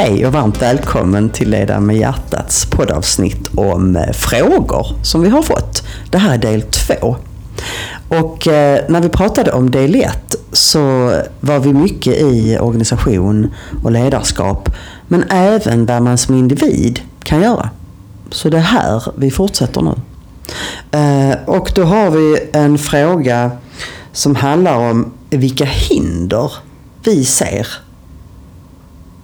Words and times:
Hej 0.00 0.26
och 0.26 0.32
varmt 0.32 0.62
välkommen 0.62 1.30
till 1.30 1.50
Leda 1.50 1.80
med 1.80 1.96
hjärtats 1.96 2.66
poddavsnitt 2.70 3.50
om 3.54 3.96
eh, 3.96 4.12
frågor 4.12 4.86
som 5.02 5.22
vi 5.22 5.28
har 5.28 5.42
fått. 5.42 5.82
Det 6.10 6.18
här 6.18 6.34
är 6.34 6.38
del 6.38 6.62
två. 6.62 7.16
Och 8.08 8.48
eh, 8.48 8.84
när 8.88 9.00
vi 9.00 9.08
pratade 9.08 9.52
om 9.52 9.70
del 9.70 9.94
ett 9.94 10.36
så 10.52 11.12
var 11.40 11.58
vi 11.58 11.72
mycket 11.72 12.14
i 12.14 12.58
organisation 12.60 13.50
och 13.84 13.92
ledarskap 13.92 14.68
men 15.08 15.24
även 15.30 15.86
vad 15.86 16.02
man 16.02 16.18
som 16.18 16.34
individ 16.34 17.00
kan 17.22 17.42
göra. 17.42 17.70
Så 18.30 18.48
det 18.48 18.56
är 18.56 18.60
här 18.60 19.02
vi 19.16 19.30
fortsätter 19.30 19.82
nu. 19.82 19.94
Eh, 20.98 21.36
och 21.46 21.72
då 21.74 21.84
har 21.84 22.10
vi 22.10 22.48
en 22.52 22.78
fråga 22.78 23.50
som 24.12 24.34
handlar 24.34 24.76
om 24.76 25.12
vilka 25.30 25.64
hinder 25.64 26.52
vi 27.04 27.24
ser 27.24 27.66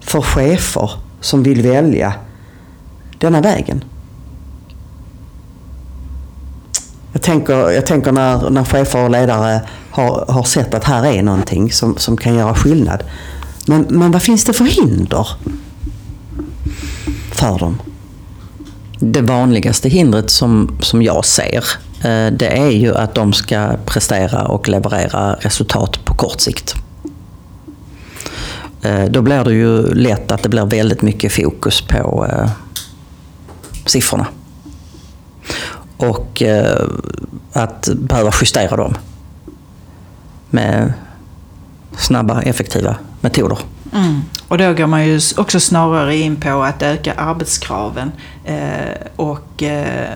för 0.05 0.21
chefer 0.21 0.91
som 1.21 1.43
vill 1.43 1.61
välja 1.61 2.13
denna 3.17 3.41
vägen. 3.41 3.83
Jag 7.13 7.21
tänker, 7.21 7.71
jag 7.71 7.85
tänker 7.85 8.11
när, 8.11 8.49
när 8.49 8.63
chefer 8.63 9.03
och 9.03 9.09
ledare 9.09 9.61
har, 9.91 10.25
har 10.27 10.43
sett 10.43 10.73
att 10.73 10.83
här 10.83 11.05
är 11.05 11.23
någonting 11.23 11.71
som, 11.71 11.97
som 11.97 12.17
kan 12.17 12.35
göra 12.35 12.55
skillnad. 12.55 13.03
Men, 13.67 13.85
men 13.89 14.11
vad 14.11 14.21
finns 14.21 14.45
det 14.45 14.53
för 14.53 14.65
hinder 14.65 15.27
för 17.31 17.59
dem? 17.59 17.81
Det 18.99 19.21
vanligaste 19.21 19.89
hindret 19.89 20.29
som, 20.29 20.77
som 20.81 21.01
jag 21.01 21.25
ser 21.25 21.63
eh, 22.03 22.31
det 22.31 22.57
är 22.57 22.71
ju 22.71 22.95
att 22.95 23.15
de 23.15 23.33
ska 23.33 23.69
prestera 23.85 24.47
och 24.47 24.69
leverera 24.69 25.33
resultat 25.33 26.05
på 26.05 26.13
kort 26.13 26.41
sikt. 26.41 26.75
Eh, 28.85 29.05
då 29.05 29.21
blir 29.21 29.43
det 29.43 29.53
ju 29.53 29.93
lätt 29.93 30.31
att 30.31 30.43
det 30.43 30.49
blir 30.49 30.65
väldigt 30.65 31.01
mycket 31.01 31.33
fokus 31.33 31.81
på 31.81 32.27
eh, 32.29 32.49
siffrorna. 33.85 34.27
Och 35.97 36.41
eh, 36.41 36.87
att 37.53 37.89
behöva 37.95 38.31
justera 38.41 38.75
dem 38.75 38.95
med 40.49 40.93
snabba, 41.97 42.41
effektiva 42.41 42.95
metoder. 43.21 43.57
Mm. 43.93 44.21
Och 44.47 44.57
då 44.57 44.73
går 44.73 44.87
man 44.87 45.07
ju 45.07 45.19
också 45.37 45.59
snarare 45.59 46.15
in 46.15 46.35
på 46.35 46.63
att 46.63 46.81
öka 46.81 47.13
arbetskraven 47.13 48.11
eh, 48.43 49.07
och 49.15 49.63
eh, 49.63 50.09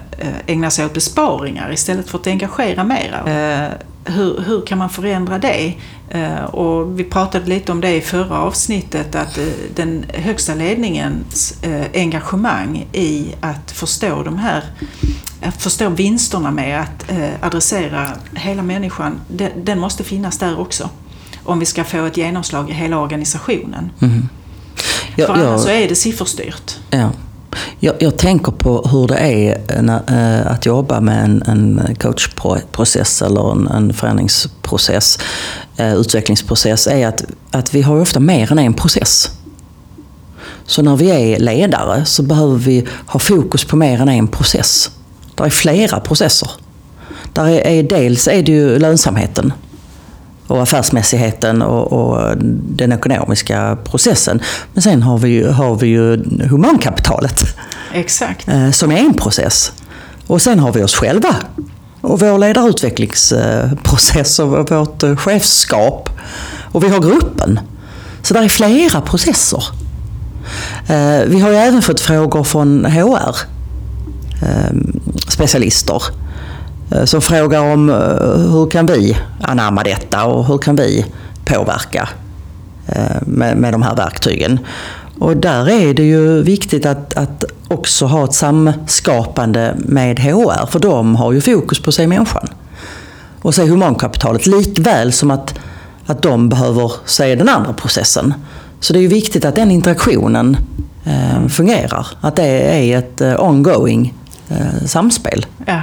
ägna 0.45 0.71
sig 0.71 0.85
åt 0.85 0.93
besparingar 0.93 1.73
istället 1.73 2.09
för 2.09 2.17
att 2.17 2.27
engagera 2.27 2.83
mera. 2.83 3.31
Eh, 3.31 3.69
hur, 4.05 4.43
hur 4.45 4.65
kan 4.65 4.77
man 4.77 4.89
förändra 4.89 5.37
det? 5.37 5.73
Eh, 6.09 6.43
och 6.43 6.99
vi 6.99 7.03
pratade 7.03 7.45
lite 7.45 7.71
om 7.71 7.81
det 7.81 7.95
i 7.95 8.01
förra 8.01 8.39
avsnittet, 8.39 9.15
att 9.15 9.37
eh, 9.37 9.45
den 9.75 10.05
högsta 10.13 10.55
ledningens 10.55 11.63
eh, 11.63 11.85
engagemang 11.93 12.87
i 12.93 13.35
att 13.41 13.71
förstå 13.71 14.23
de 14.23 14.37
här 14.37 14.63
att 15.41 15.61
förstå 15.61 15.89
vinsterna 15.89 16.51
med 16.51 16.81
att 16.81 17.11
adressera 17.41 18.11
hela 18.33 18.63
människan, 18.63 19.19
den 19.55 19.79
måste 19.79 20.03
finnas 20.03 20.37
där 20.37 20.59
också. 20.59 20.89
Om 21.43 21.59
vi 21.59 21.65
ska 21.65 21.83
få 21.83 22.05
ett 22.05 22.17
genomslag 22.17 22.69
i 22.69 22.73
hela 22.73 22.99
organisationen. 22.99 23.91
Mm. 24.01 24.29
Ja, 25.15 25.25
För 25.25 25.33
annars 25.33 25.45
ja, 25.45 25.57
så 25.57 25.69
är 25.69 25.89
det 25.89 25.95
sifferstyrt. 25.95 26.77
Ja. 26.89 27.11
Jag, 27.79 27.95
jag, 27.99 28.17
tänker 28.17 28.51
på 28.51 28.81
hur 28.91 29.07
det 29.07 29.17
är 29.17 29.81
när, 29.81 30.39
äh, 30.39 30.51
att 30.51 30.65
jobba 30.65 30.99
med 31.01 31.23
en, 31.23 31.43
en 31.47 31.95
coachprocess 31.99 33.21
eller 33.21 33.51
en, 33.51 33.67
en 33.67 33.93
förändringsprocess, 33.93 35.19
utvecklingsprocess, 35.79 36.87
är 36.87 37.07
att, 37.07 37.23
att 37.51 37.73
vi 37.73 37.81
har 37.81 37.99
ofta 38.01 38.19
mer 38.19 38.51
än 38.51 38.59
en 38.59 38.73
process. 38.73 39.29
Så 40.65 40.81
när 40.81 40.95
vi 40.95 41.09
är 41.09 41.39
ledare 41.39 42.05
så 42.05 42.23
behöver 42.23 42.57
vi 42.57 42.87
ha 43.05 43.19
fokus 43.19 43.65
på 43.65 43.75
mer 43.75 44.01
än 44.01 44.09
en 44.09 44.27
process. 44.27 44.91
Det 45.35 45.43
är 45.43 45.49
flera 45.49 45.99
processer. 45.99 46.49
Där 47.33 47.45
är, 47.45 47.67
är, 47.67 47.83
dels 47.83 48.27
är 48.27 48.43
det 48.43 48.51
ju 48.51 48.79
lönsamheten 48.79 49.53
och 50.47 50.61
affärsmässigheten 50.61 51.61
och, 51.61 51.93
och, 51.93 52.37
den 52.75 52.91
ekonomiska 52.91 53.77
processen. 53.83 54.41
Men 54.73 54.81
sen 54.81 55.03
har 55.03 55.17
vi 55.17 55.29
ju, 55.29 55.47
har 55.49 55.75
vi 55.75 55.87
ju 55.87 56.23
humankapitalet. 56.49 57.43
Exakt. 57.93 58.47
Eh, 58.47 58.71
som 58.71 58.91
är 58.91 58.97
en 58.97 59.13
process. 59.13 59.71
Och 60.27 60.41
sen 60.41 60.59
har 60.59 60.71
vi 60.71 60.83
oss 60.83 60.95
själva. 60.95 61.35
Och 62.01 62.19
vår 62.19 62.37
ledarutvecklingsprocess 62.37 64.39
och 64.39 64.71
vårt 64.71 65.03
eh, 65.03 65.15
chefskap. 65.15 66.09
Och 66.71 66.83
vi 66.83 66.89
har 66.89 66.99
gruppen. 66.99 67.59
Så 68.21 68.33
det 68.33 68.39
är 68.39 68.49
flera 68.49 69.01
processer. 69.01 69.63
Eh, 70.87 71.21
vi 71.25 71.39
har 71.39 71.49
ju 71.49 71.55
även 71.55 71.81
fått 71.81 71.99
frågor 71.99 72.43
från 72.43 72.85
HR 72.85 73.35
eh, 74.41 74.71
specialister 75.27 76.03
som 77.05 77.21
frågar 77.21 77.61
om 77.61 77.89
hur 78.51 78.69
kan 78.69 78.85
vi 78.85 79.17
anamma 79.41 79.83
detta 79.83 80.25
och 80.25 80.45
hur 80.45 80.57
kan 80.57 80.75
vi 80.75 81.05
påverka 81.45 82.09
med, 83.21 83.57
med 83.57 83.73
de 83.73 83.81
här 83.81 83.95
verktygen. 83.95 84.59
Och 85.19 85.37
där 85.37 85.69
är 85.69 85.93
det 85.93 86.03
ju 86.03 86.41
viktigt 86.43 86.85
att, 86.85 87.17
att 87.17 87.43
också 87.67 88.05
ha 88.05 88.23
ett 88.23 88.33
samskapande 88.33 89.75
med 89.77 90.19
HR, 90.19 90.65
för 90.65 90.79
de 90.79 91.15
har 91.15 91.31
ju 91.31 91.41
fokus 91.41 91.79
på 91.79 91.91
sig 91.91 92.07
människan. 92.07 92.47
Och 93.41 93.55
se 93.55 93.63
humankapitalet, 93.63 94.45
likväl 94.45 95.11
som 95.11 95.31
att, 95.31 95.59
att 96.05 96.21
de 96.21 96.49
behöver 96.49 96.91
se 97.05 97.35
den 97.35 97.49
andra 97.49 97.73
processen. 97.73 98.33
Så 98.79 98.93
det 98.93 98.99
är 98.99 99.01
ju 99.01 99.07
viktigt 99.07 99.45
att 99.45 99.55
den 99.55 99.71
interaktionen 99.71 100.57
eh, 101.03 101.47
fungerar, 101.47 102.07
att 102.21 102.35
det 102.35 102.43
är 102.45 102.97
ett 102.97 103.21
eh, 103.21 103.43
ongoing 103.43 104.13
eh, 104.49 104.85
samspel. 104.85 105.45
Ja. 105.65 105.81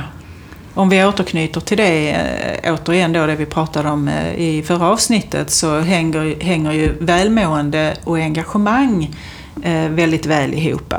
Om 0.76 0.88
vi 0.88 1.04
återknyter 1.04 1.60
till 1.60 1.76
det, 1.76 2.10
eh, 2.10 2.74
återigen 2.74 3.12
då 3.12 3.26
det 3.26 3.36
vi 3.36 3.46
pratade 3.46 3.88
om 3.88 4.08
eh, 4.08 4.34
i 4.34 4.62
förra 4.62 4.88
avsnittet, 4.88 5.50
så 5.50 5.80
hänger, 5.80 6.40
hänger 6.40 6.72
ju 6.72 6.96
välmående 7.00 7.96
och 8.04 8.18
engagemang 8.18 9.16
eh, 9.62 9.88
väldigt 9.88 10.26
väl 10.26 10.54
ihop. 10.54 10.94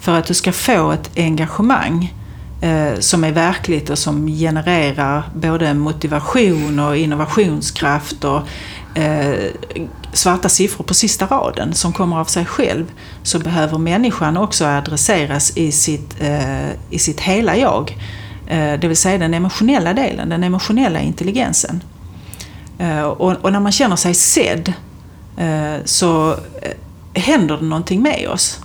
För 0.00 0.12
att 0.12 0.26
du 0.26 0.34
ska 0.34 0.52
få 0.52 0.92
ett 0.92 1.10
engagemang 1.16 2.14
som 2.98 3.24
är 3.24 3.32
verkligt 3.32 3.90
och 3.90 3.98
som 3.98 4.26
genererar 4.26 5.22
både 5.34 5.74
motivation 5.74 6.78
och 6.78 6.96
innovationskraft 6.96 8.24
och 8.24 8.40
svarta 10.12 10.48
siffror 10.48 10.84
på 10.84 10.94
sista 10.94 11.26
raden 11.26 11.74
som 11.74 11.92
kommer 11.92 12.20
av 12.20 12.24
sig 12.24 12.46
själv 12.46 12.84
så 13.22 13.38
behöver 13.38 13.78
människan 13.78 14.36
också 14.36 14.64
adresseras 14.64 15.56
i 15.56 15.72
sitt, 15.72 16.16
i 16.90 16.98
sitt 16.98 17.20
hela 17.20 17.56
jag. 17.56 17.96
Eh, 18.52 18.78
det 18.78 18.88
vill 18.88 18.96
säga 18.96 19.18
den 19.18 19.34
emotionella 19.34 19.94
delen, 19.94 20.28
den 20.28 20.44
emotionella 20.44 21.00
intelligensen. 21.00 21.82
Eh, 22.78 23.02
och, 23.02 23.52
när 23.52 23.60
man 23.60 23.72
känner 23.72 23.96
sig 23.96 24.14
sedd 24.14 24.72
eh, 25.36 25.84
så 25.84 26.36
händer 27.14 27.56
det 27.56 27.64
någonting 27.64 28.02
med 28.02 28.28
oss. 28.28 28.60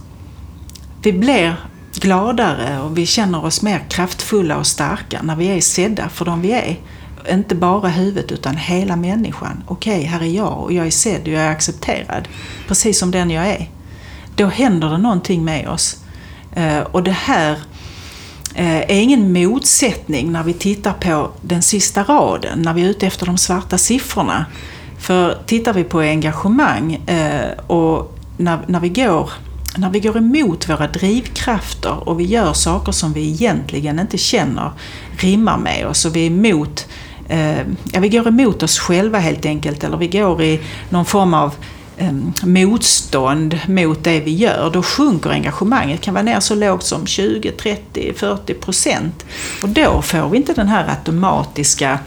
Vi 1.01 1.13
blir 1.13 1.55
gladare 1.93 2.79
och 2.81 2.97
vi 2.97 3.05
känner 3.05 3.45
oss 3.45 3.61
mer 3.61 3.85
kraftfulla 3.89 4.57
och 4.57 4.67
starka 4.67 5.21
när 5.21 5.35
vi 5.35 5.47
är 5.47 5.61
sedda 5.61 6.09
för 6.09 6.25
de 6.25 6.41
vi 6.41 6.51
är. 6.51 6.77
Inte 7.29 7.55
bara 7.55 7.89
huvudet 7.89 8.31
utan 8.31 8.57
hela 8.57 8.95
människan. 8.95 9.63
Okej, 9.67 10.03
här 10.03 10.19
är 10.19 10.35
jag 10.35 10.63
och 10.63 10.73
jag 10.73 10.87
är 10.87 10.91
sedd 10.91 11.21
och 11.21 11.27
jag 11.27 11.41
är 11.41 11.51
accepterad. 11.51 12.27
Precis 12.67 12.99
som 12.99 13.11
den 13.11 13.31
jag 13.31 13.47
är. 13.47 13.69
Då 14.35 14.47
händer 14.47 14.89
det 14.89 14.97
någonting 14.97 15.45
med 15.45 15.67
oss. 15.69 16.03
Och 16.91 17.03
det 17.03 17.11
här 17.11 17.57
Eh, 18.57 18.77
är 18.77 19.01
ingen 19.01 19.33
motsättning 19.33 20.31
när 20.31 20.43
vi 20.43 20.53
tittar 20.53 20.93
på 20.93 21.31
den 21.41 21.61
sista 21.61 22.03
raden, 22.03 22.61
när 22.61 22.73
vi 22.73 22.81
är 22.81 22.89
ute 22.89 23.07
efter 23.07 23.25
de 23.25 23.37
svarta 23.37 23.77
siffrorna. 23.77 24.45
För 24.99 25.37
tittar 25.45 25.73
vi 25.73 25.83
på 25.83 25.99
engagemang 25.99 26.93
eh, 26.93 27.51
och 27.67 28.17
när, 28.37 28.59
när, 28.67 28.79
vi 28.79 28.89
går, 28.89 29.29
när 29.77 29.89
vi 29.89 29.99
går 29.99 30.17
emot 30.17 30.69
våra 30.69 30.87
drivkrafter 30.87 32.09
och 32.09 32.19
vi 32.19 32.23
gör 32.23 32.53
saker 32.53 32.91
som 32.91 33.13
vi 33.13 33.29
egentligen 33.29 33.99
inte 33.99 34.17
känner 34.17 34.71
rimmar 35.17 35.57
med 35.57 35.87
oss 35.87 36.05
och 36.05 36.15
vi 36.15 36.21
är 36.21 36.27
emot 36.27 36.87
eh, 37.27 37.59
ja, 37.91 37.99
vi 37.99 38.09
går 38.09 38.27
emot 38.27 38.63
oss 38.63 38.79
själva 38.79 39.19
helt 39.19 39.45
enkelt 39.45 39.83
eller 39.83 39.97
vi 39.97 40.07
går 40.07 40.41
i 40.41 40.59
någon 40.89 41.05
form 41.05 41.33
av 41.33 41.53
Ehm, 41.99 42.33
motstånd 42.43 43.59
mot 43.67 44.03
det 44.03 44.19
vi 44.19 44.35
gör, 44.35 44.69
då 44.73 44.83
sjunker 44.83 45.29
engagemanget. 45.29 45.99
Det 46.01 46.05
kan 46.05 46.13
vara 46.13 46.23
ner 46.23 46.39
så 46.39 46.55
lågt 46.55 46.83
som 46.83 47.07
20, 47.07 47.51
30, 47.51 48.13
40 48.13 48.53
procent. 48.53 49.25
Och 49.63 49.69
då 49.69 50.01
får 50.01 50.29
vi 50.29 50.37
inte 50.37 50.53
den 50.53 50.67
här 50.67 50.89
automatiska 50.89 51.99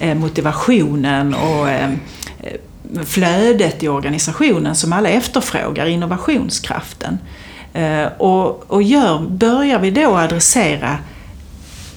eh, 0.00 0.14
motivationen 0.14 1.34
och 1.34 1.70
ehm, 1.70 1.98
eh, 2.42 3.02
flödet 3.04 3.82
i 3.82 3.88
organisationen 3.88 4.76
som 4.76 4.92
alla 4.92 5.08
efterfrågar, 5.08 5.86
innovationskraften. 5.86 7.18
Eh, 7.72 8.06
och, 8.18 8.70
och 8.70 8.82
gör, 8.82 9.18
börjar 9.18 9.78
vi 9.78 9.90
då 9.90 10.16
adressera 10.16 10.98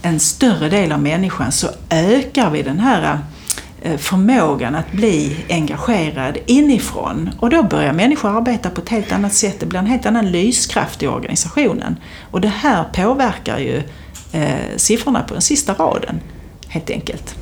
en 0.01 0.19
större 0.19 0.69
del 0.69 0.91
av 0.91 1.01
människan 1.01 1.51
så 1.51 1.67
ökar 1.89 2.49
vi 2.49 2.61
den 2.61 2.79
här 2.79 3.19
Eh, 3.85 3.97
förmågan 3.97 4.75
att 4.75 4.91
bli 4.91 5.45
engagerad 5.49 6.37
inifrån. 6.45 7.29
Och 7.39 7.49
då 7.49 7.63
börjar 7.63 7.93
människor 7.93 8.37
arbeta 8.37 8.69
på 8.69 8.81
ett 8.81 8.89
helt 8.89 9.11
annat 9.11 9.33
sätt. 9.33 9.59
Det 9.59 9.65
blir 9.65 9.79
en 9.79 9.85
helt 9.85 10.05
annan 10.05 10.31
lyskraft 10.31 11.03
i 11.03 11.07
organisationen. 11.07 11.95
Och 12.31 12.41
det 12.41 12.47
här 12.47 12.83
påverkar 12.83 13.59
ju 13.59 13.83
eh, 14.31 14.77
siffrorna 14.77 15.23
på 15.23 15.33
den 15.33 15.41
sista 15.41 15.73
raden, 15.73 16.19
helt 16.67 16.89
enkelt. 16.89 17.35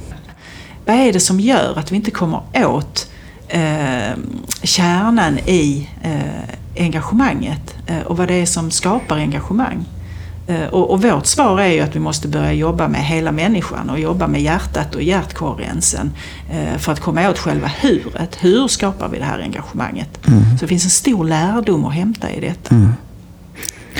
Vad 0.86 0.96
är 0.96 1.14
det 1.14 1.20
som 1.20 1.40
gör 1.40 1.80
att 1.80 1.92
vi 1.92 1.96
inte 1.96 2.12
kommer 2.12 2.42
åt 2.56 3.12
eh, 3.48 4.18
kärnan 4.64 5.40
i 5.46 5.90
eh, 6.04 6.84
engagemanget 6.84 7.76
eh, 7.88 8.02
och 8.02 8.18
vad 8.18 8.28
det 8.28 8.34
är 8.34 8.46
som 8.46 8.72
skapar 8.72 9.18
engagemang? 9.18 9.86
Eh, 10.48 10.68
och, 10.68 10.92
och, 10.92 11.02
vårt 11.02 11.26
svar 11.26 11.60
är 11.60 11.68
ju 11.68 11.80
att 11.80 11.96
vi 11.96 12.00
måste 12.00 12.28
börja 12.28 12.54
jobba 12.54 12.88
med 12.88 13.06
hela 13.06 13.32
människan 13.32 13.90
och 13.90 14.00
jobba 14.00 14.28
med 14.28 14.42
hjärtat 14.42 14.96
och 14.96 15.04
hjärtkorrensen 15.04 16.12
eh, 16.52 16.78
för 16.78 16.92
att 16.92 17.00
komma 17.00 17.30
åt 17.30 17.40
själva 17.40 17.68
huret. 17.68 18.38
Hur 18.40 18.68
skapar 18.68 19.10
vi 19.10 19.20
det 19.20 19.26
här 19.26 19.40
engagemanget? 19.40 20.28
Mm. 20.28 20.44
Så 20.58 20.66
det 20.66 20.68
finns 20.68 20.84
en 20.84 20.90
stor 20.90 21.26
lärdom 21.26 21.86
att 21.86 21.94
hämta 21.94 22.32
i 22.32 22.40
detta. 22.40 22.76
Mm. 22.76 22.94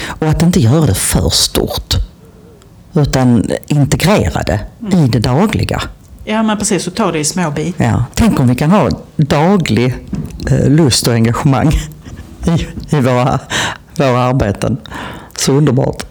Och 0.08 0.28
att 0.28 0.42
inte 0.42 0.60
göra 0.60 0.86
det 0.86 0.96
för 0.96 1.30
stort. 1.30 1.94
Utan 2.94 3.46
integrera 3.68 4.44
det 4.44 4.60
mm. 4.82 5.06
i 5.06 5.08
det 5.08 5.20
dagliga. 5.20 5.82
Ja, 6.26 6.44
men 6.44 6.58
precis. 6.58 6.88
Och 6.88 6.96
ta 6.96 7.12
det 7.12 7.20
i 7.20 7.26
små 7.26 7.52
bitar. 7.52 7.86
Ja. 7.86 8.06
Tänk 8.14 8.40
om 8.40 8.48
vi 8.48 8.56
kan 8.56 8.72
ha 8.72 8.90
daglig 9.16 9.96
eh, 10.52 10.70
lust 10.70 11.08
och 11.08 11.14
engagemang 11.14 11.72
i, 12.46 12.68
i 12.96 13.00
våra, 13.00 13.40
våra 13.98 14.20
arbeten. 14.20 14.78
Så 15.38 15.54
underbart. 15.54 16.06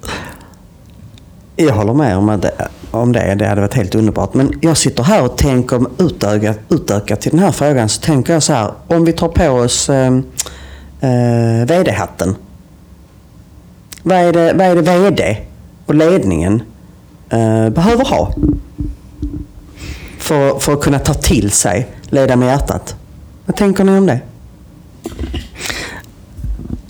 Jag 1.66 1.74
håller 1.74 1.94
med 1.94 2.16
om, 2.16 2.28
att, 2.28 2.44
om 2.90 3.12
det. 3.12 3.34
Det 3.34 3.46
hade 3.46 3.60
varit 3.60 3.74
helt 3.74 3.94
underbart. 3.94 4.34
Men 4.34 4.58
jag 4.60 4.76
sitter 4.76 5.02
här 5.02 5.24
och 5.24 5.36
tänker 5.36 5.76
om 5.76 5.88
utöka, 5.98 6.54
utöka 6.68 7.16
till 7.16 7.30
den 7.30 7.40
här 7.40 7.52
frågan. 7.52 7.88
Så 7.88 8.00
tänker 8.00 8.32
jag 8.32 8.42
så 8.42 8.52
här. 8.52 8.72
Om 8.86 9.04
vi 9.04 9.12
tar 9.12 9.28
på 9.28 9.48
oss 9.48 9.90
ehm, 9.90 10.24
eh, 11.00 11.60
eh, 11.60 11.66
VD-hatten. 11.66 12.36
Vad 14.02 14.18
är, 14.18 14.32
det, 14.32 14.52
vad 14.52 14.66
är 14.66 14.76
det 14.76 14.82
VD 14.82 15.36
och 15.86 15.94
ledningen 15.94 16.62
eh, 17.30 17.68
behöver 17.68 18.04
ha? 18.04 18.34
För, 20.18 20.58
för 20.58 20.72
att 20.72 20.80
kunna 20.80 20.98
ta 20.98 21.14
till 21.14 21.50
sig, 21.50 21.86
leda 22.02 22.36
med 22.36 22.48
hjärtat. 22.48 22.94
Vad 23.46 23.56
tänker 23.56 23.84
ni 23.84 23.98
om 23.98 24.06
det? 24.06 24.20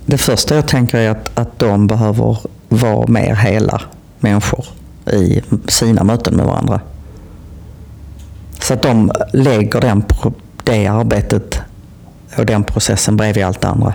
Det 0.06 0.18
första 0.18 0.54
jag 0.54 0.68
tänker 0.68 0.98
är 0.98 1.10
att, 1.10 1.38
att 1.38 1.58
de 1.58 1.86
behöver 1.86 2.36
vara 2.68 3.06
mer 3.06 3.34
hela 3.34 3.82
människor 4.22 4.66
i 5.12 5.42
sina 5.68 6.04
möten 6.04 6.36
med 6.36 6.46
varandra. 6.46 6.80
Så 8.60 8.74
att 8.74 8.82
de 8.82 9.10
lägger 9.32 9.80
den, 9.80 10.04
det 10.64 10.86
arbetet 10.86 11.60
och 12.38 12.46
den 12.46 12.64
processen 12.64 13.16
bredvid 13.16 13.44
allt 13.44 13.60
det 13.60 13.68
andra. 13.68 13.94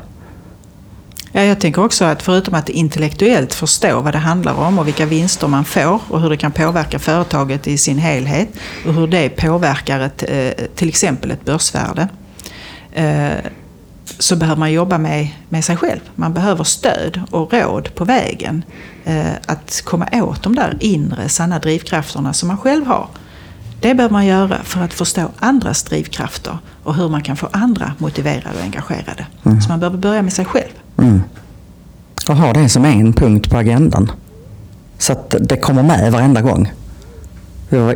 Ja, 1.31 1.41
jag 1.43 1.59
tänker 1.59 1.83
också 1.83 2.05
att 2.05 2.21
förutom 2.21 2.53
att 2.53 2.69
intellektuellt 2.69 3.53
förstå 3.53 4.01
vad 4.01 4.13
det 4.13 4.19
handlar 4.19 4.53
om 4.53 4.79
och 4.79 4.87
vilka 4.87 5.05
vinster 5.05 5.47
man 5.47 5.65
får 5.65 6.01
och 6.09 6.21
hur 6.21 6.29
det 6.29 6.37
kan 6.37 6.51
påverka 6.51 6.99
företaget 6.99 7.67
i 7.67 7.77
sin 7.77 7.97
helhet 7.97 8.49
och 8.87 8.93
hur 8.93 9.07
det 9.07 9.29
påverkar 9.29 9.99
ett, 9.99 10.23
eh, 10.27 10.65
till 10.75 10.87
exempel 10.87 11.31
ett 11.31 11.45
börsvärde 11.45 12.07
eh, 12.93 13.51
så 14.19 14.35
behöver 14.35 14.59
man 14.59 14.71
jobba 14.71 14.97
med, 14.97 15.27
med 15.49 15.65
sig 15.65 15.77
själv. 15.77 15.99
Man 16.15 16.33
behöver 16.33 16.63
stöd 16.63 17.21
och 17.31 17.53
råd 17.53 17.95
på 17.95 18.05
vägen. 18.05 18.63
Eh, 19.05 19.33
att 19.45 19.81
komma 19.85 20.07
åt 20.13 20.43
de 20.43 20.55
där 20.55 20.77
inre 20.79 21.29
sanna 21.29 21.59
drivkrafterna 21.59 22.33
som 22.33 22.47
man 22.47 22.57
själv 22.57 22.85
har. 22.85 23.07
Det 23.79 23.95
behöver 23.95 24.13
man 24.13 24.25
göra 24.25 24.57
för 24.63 24.81
att 24.81 24.93
förstå 24.93 25.29
andras 25.39 25.83
drivkrafter 25.83 26.57
och 26.83 26.95
hur 26.95 27.09
man 27.09 27.23
kan 27.23 27.37
få 27.37 27.49
andra 27.51 27.93
motiverade 27.97 28.57
och 28.57 28.63
engagerade. 28.63 29.27
Mm. 29.43 29.61
Så 29.61 29.69
man 29.69 29.79
behöver 29.79 29.97
börja 29.97 30.21
med 30.21 30.33
sig 30.33 30.45
själv. 30.45 30.71
Mm. 30.97 31.21
Och 32.29 32.35
ha 32.35 32.53
det 32.53 32.69
som 32.69 32.85
en 32.85 33.13
punkt 33.13 33.49
på 33.49 33.57
agendan. 33.57 34.11
Så 34.97 35.11
att 35.11 35.35
det 35.39 35.57
kommer 35.57 35.83
med 35.83 36.11
varenda 36.11 36.41
gång 36.41 36.71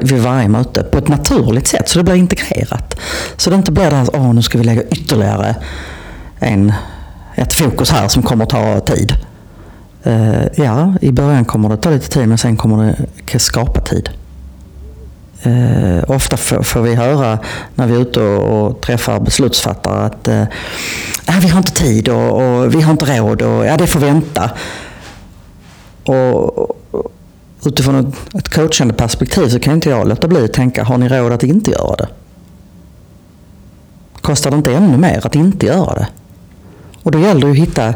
vid 0.01 0.21
varje 0.21 0.47
möte 0.47 0.83
på 0.83 0.97
ett 0.97 1.07
naturligt 1.07 1.67
sätt 1.67 1.89
så 1.89 1.99
det 1.99 2.03
blir 2.03 2.15
integrerat. 2.15 2.99
Så 3.37 3.49
det 3.49 3.55
inte 3.55 3.71
blir 3.71 3.89
det 3.89 3.95
här 3.95 4.29
att 4.29 4.35
nu 4.35 4.41
ska 4.41 4.57
vi 4.57 4.63
lägga 4.63 4.83
ytterligare 4.83 5.55
en, 6.39 6.73
ett 7.35 7.53
fokus 7.53 7.91
här 7.91 8.07
som 8.07 8.23
kommer 8.23 8.45
ta 8.45 8.79
tid. 8.79 9.15
Uh, 10.07 10.45
ja, 10.55 10.93
i 11.01 11.11
början 11.11 11.45
kommer 11.45 11.69
det 11.69 11.77
ta 11.77 11.89
lite 11.89 12.09
tid 12.09 12.27
men 12.27 12.37
sen 12.37 12.57
kommer 12.57 12.95
det 13.31 13.39
skapa 13.39 13.81
tid. 13.81 14.09
Uh, 15.45 16.03
ofta 16.07 16.37
får 16.37 16.81
vi 16.81 16.95
höra 16.95 17.39
när 17.75 17.87
vi 17.87 17.95
är 17.95 17.99
ute 17.99 18.21
och, 18.21 18.67
och 18.67 18.81
träffar 18.81 19.19
beslutsfattare 19.19 20.05
att 20.05 20.27
uh, 20.27 20.43
vi 21.41 21.47
har 21.47 21.57
inte 21.57 21.71
tid 21.71 22.09
och, 22.09 22.41
och, 22.41 22.75
vi 22.75 22.81
har 22.81 22.91
inte 22.91 23.19
råd 23.19 23.41
och 23.41 23.65
ja, 23.65 23.77
det 23.77 23.87
får 23.87 23.99
vänta. 23.99 24.51
Och, 26.05 26.75
utifrån 27.65 28.13
ett 28.33 28.49
coachande 28.49 28.93
perspektiv 28.93 29.49
så 29.49 29.59
kan 29.59 29.73
inte 29.73 29.89
jag 29.89 30.07
låta 30.07 30.27
bli 30.27 30.45
att 30.45 30.53
tänka, 30.53 30.83
har 30.83 30.97
ni 30.97 31.07
råd 31.07 31.31
att 31.31 31.43
inte 31.43 31.71
göra 31.71 31.95
det? 31.95 32.07
Kostar 34.21 34.51
det 34.51 34.57
inte 34.57 34.73
ännu 34.73 34.97
mer 34.97 35.25
att 35.25 35.35
inte 35.35 35.65
göra 35.65 35.93
det? 35.93 36.07
Och 37.09 37.13
då 37.13 37.19
gäller 37.19 37.41
det 37.41 37.51
att 37.51 37.57
hitta 37.57 37.93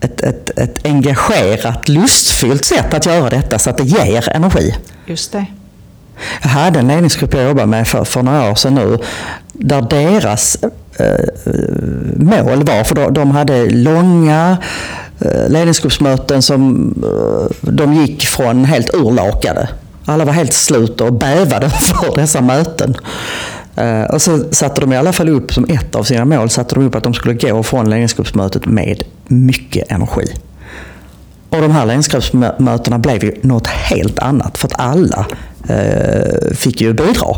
ett, 0.00 0.20
ett, 0.20 0.58
ett 0.58 0.86
engagerat, 0.86 1.88
lustfyllt 1.88 2.64
sätt 2.64 2.94
att 2.94 3.06
göra 3.06 3.30
detta 3.30 3.58
så 3.58 3.70
att 3.70 3.76
det 3.76 3.84
ger 3.84 4.28
energi. 4.28 4.74
Just 5.06 5.32
det. 5.32 5.46
Jag 6.42 6.48
hade 6.48 6.78
en 6.78 6.88
ledningsgrupp 6.88 7.34
jag 7.34 7.44
jobbade 7.44 7.66
med 7.66 7.88
för, 7.88 8.04
för 8.04 8.22
några 8.22 8.50
år 8.50 8.54
sedan 8.54 8.74
nu, 8.74 8.98
där 9.52 9.82
deras 9.82 10.56
eh, 10.96 11.24
mål 12.16 12.64
var, 12.64 12.84
för 12.84 12.94
de, 12.94 13.14
de 13.14 13.30
hade 13.30 13.70
långa 13.70 14.58
eh, 15.20 15.48
ledningsgruppsmöten 15.48 16.42
som 16.42 16.94
eh, 17.04 17.70
de 17.72 17.94
gick 17.94 18.26
från 18.26 18.64
helt 18.64 18.94
urlakade. 18.94 19.68
Alla 20.04 20.24
var 20.24 20.32
helt 20.32 20.52
slut 20.52 21.00
och 21.00 21.12
bävade 21.12 21.70
för 21.70 22.16
dessa 22.16 22.40
möten. 22.40 22.96
Uh, 23.78 24.02
och 24.02 24.22
så 24.22 24.52
satte 24.52 24.80
de 24.80 24.92
i 24.92 24.96
alla 24.96 25.12
fall 25.12 25.28
upp 25.28 25.52
som 25.52 25.64
ett 25.68 25.94
av 25.94 26.02
sina 26.02 26.24
mål 26.24 26.50
satte 26.50 26.74
de 26.74 26.84
upp 26.84 26.94
att 26.94 27.02
de 27.02 27.14
skulle 27.14 27.34
gå 27.34 27.62
från 27.62 27.90
ledningsgruppsmötet 27.90 28.66
med 28.66 29.02
mycket 29.26 29.92
energi. 29.92 30.34
Och 31.48 31.60
de 31.60 31.70
här 31.70 31.86
ledningsgruppsmötena 31.86 32.98
blev 32.98 33.24
ju 33.24 33.34
något 33.42 33.66
helt 33.66 34.18
annat 34.18 34.58
för 34.58 34.68
att 34.68 34.80
alla 34.80 35.26
uh, 35.70 36.54
fick 36.54 36.80
ju 36.80 36.92
bidra. 36.92 37.36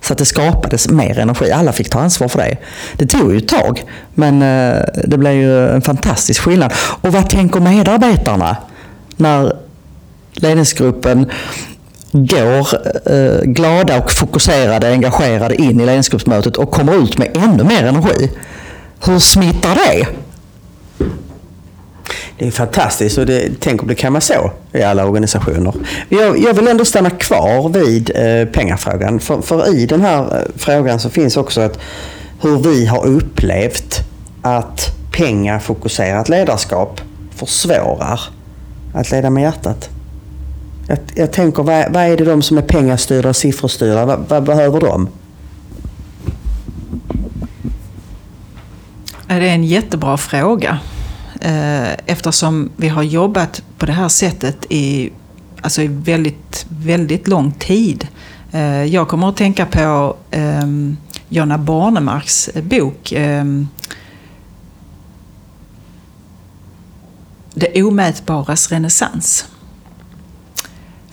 Så 0.00 0.12
att 0.12 0.18
det 0.18 0.24
skapades 0.24 0.88
mer 0.88 1.18
energi. 1.18 1.50
Alla 1.50 1.72
fick 1.72 1.90
ta 1.90 2.00
ansvar 2.00 2.28
för 2.28 2.38
det. 2.38 2.56
Det 2.96 3.06
tog 3.06 3.32
ju 3.32 3.38
ett 3.38 3.48
tag, 3.48 3.84
men 4.14 4.34
uh, 4.34 4.82
det 5.04 5.18
blev 5.18 5.32
ju 5.32 5.68
en 5.68 5.82
fantastisk 5.82 6.40
skillnad. 6.40 6.72
Och 6.76 7.12
vad 7.12 7.30
tänker 7.30 7.60
medarbetarna 7.60 8.56
när 9.16 9.52
ledningsgruppen 10.32 11.30
går 12.24 12.68
eh, 13.12 13.40
glada 13.42 13.98
och 13.98 14.10
fokuserade, 14.10 14.92
engagerade 14.92 15.54
in 15.54 15.80
i 15.80 15.86
ledningsgruppsmötet 15.86 16.56
och 16.56 16.70
kommer 16.70 17.02
ut 17.02 17.18
med 17.18 17.36
ännu 17.36 17.64
mer 17.64 17.84
energi. 17.84 18.30
Hur 19.04 19.18
smittar 19.18 19.74
det? 19.74 20.06
Det 22.38 22.46
är 22.46 22.50
fantastiskt 22.50 23.18
och 23.18 23.26
det, 23.26 23.50
tänk 23.60 23.82
om 23.82 23.88
det 23.88 23.94
kan 23.94 24.12
vara 24.12 24.20
så 24.20 24.52
i 24.72 24.82
alla 24.82 25.04
organisationer. 25.04 25.74
Jag, 26.08 26.38
jag 26.38 26.54
vill 26.54 26.68
ändå 26.68 26.84
stanna 26.84 27.10
kvar 27.10 27.68
vid 27.68 28.10
eh, 28.14 28.48
pengafrågan. 28.48 29.20
För, 29.20 29.42
för, 29.42 29.74
i 29.74 29.86
den 29.86 30.00
här 30.00 30.22
eh, 30.22 30.42
frågan 30.56 31.00
så 31.00 31.10
finns 31.10 31.36
också 31.36 31.60
att 31.60 31.78
hur 32.40 32.58
vi 32.58 32.86
har 32.86 33.06
upplevt 33.06 34.00
att 34.42 34.90
pengafokuserat 35.12 36.28
ledarskap 36.28 37.00
försvårar 37.34 38.20
att 38.94 39.10
leda 39.10 39.30
med 39.30 39.42
hjärtat. 39.42 39.90
Jag, 40.86 40.98
jag 41.14 41.32
tänker, 41.32 41.62
vad, 41.62 41.92
vad, 41.92 42.02
är 42.02 42.16
det 42.16 42.24
de 42.24 42.42
som 42.42 42.58
är 42.58 42.62
pengastyrda 42.62 43.28
och 43.28 43.36
siffrostyrda, 43.36 44.06
vad, 44.06 44.28
vad 44.28 44.44
behöver 44.44 44.80
de? 44.80 45.08
Det 49.26 49.34
är 49.34 49.40
en 49.40 49.64
jättebra 49.64 50.16
fråga. 50.16 50.78
Eh, 51.40 51.92
eftersom 51.92 52.70
vi 52.76 52.88
har 52.88 53.02
jobbat 53.02 53.62
på 53.78 53.86
det 53.86 53.92
här 53.92 54.08
sättet 54.08 54.66
i, 54.68 55.12
alltså 55.60 55.82
i 55.82 55.86
väldigt, 55.86 56.66
väldigt 56.68 57.28
lång 57.28 57.52
tid. 57.52 58.08
Eh, 58.52 58.84
jag 58.84 59.08
kommer 59.08 59.28
att 59.28 59.36
tänka 59.36 59.66
på 59.66 60.16
ehm, 60.30 60.96
Jonna 61.28 61.58
Bornemarks 61.58 62.48
eh, 62.48 62.62
bok 62.62 63.12
ehm, 63.12 63.68
Det 67.54 67.82
omätbaras 67.82 68.72
renässans. 68.72 69.46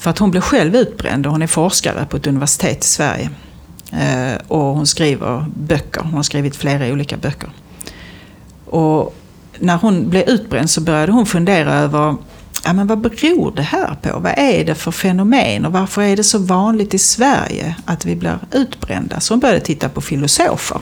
För 0.03 0.09
att 0.09 0.19
hon 0.19 0.31
blev 0.31 0.41
själv 0.41 0.75
utbränd 0.75 1.25
och 1.25 1.31
hon 1.31 1.41
är 1.41 1.47
forskare 1.47 2.05
på 2.05 2.17
ett 2.17 2.27
universitet 2.27 2.83
i 2.83 2.87
Sverige. 2.87 3.29
Eh, 3.91 4.37
och 4.47 4.59
hon 4.59 4.87
skriver 4.87 5.45
böcker. 5.55 6.01
Hon 6.01 6.13
har 6.13 6.23
skrivit 6.23 6.55
flera 6.55 6.93
olika 6.93 7.17
böcker. 7.17 7.49
Och 8.65 9.15
när 9.59 9.77
hon 9.77 10.09
blev 10.09 10.29
utbränd 10.29 10.69
så 10.69 10.81
började 10.81 11.11
hon 11.11 11.25
fundera 11.25 11.73
över 11.73 12.15
ja, 12.65 12.73
men 12.73 12.87
vad 12.87 13.01
beror 13.01 13.55
det 13.55 13.61
här 13.61 13.95
på? 14.01 14.19
Vad 14.19 14.33
är 14.37 14.65
det 14.65 14.75
för 14.75 14.91
fenomen 14.91 15.65
och 15.65 15.73
varför 15.73 16.01
är 16.01 16.15
det 16.15 16.23
så 16.23 16.37
vanligt 16.37 16.93
i 16.93 16.99
Sverige 16.99 17.75
att 17.85 18.05
vi 18.05 18.15
blir 18.15 18.39
utbrända? 18.51 19.19
Så 19.19 19.33
hon 19.33 19.39
började 19.39 19.59
titta 19.59 19.89
på 19.89 20.01
filosofer. 20.01 20.77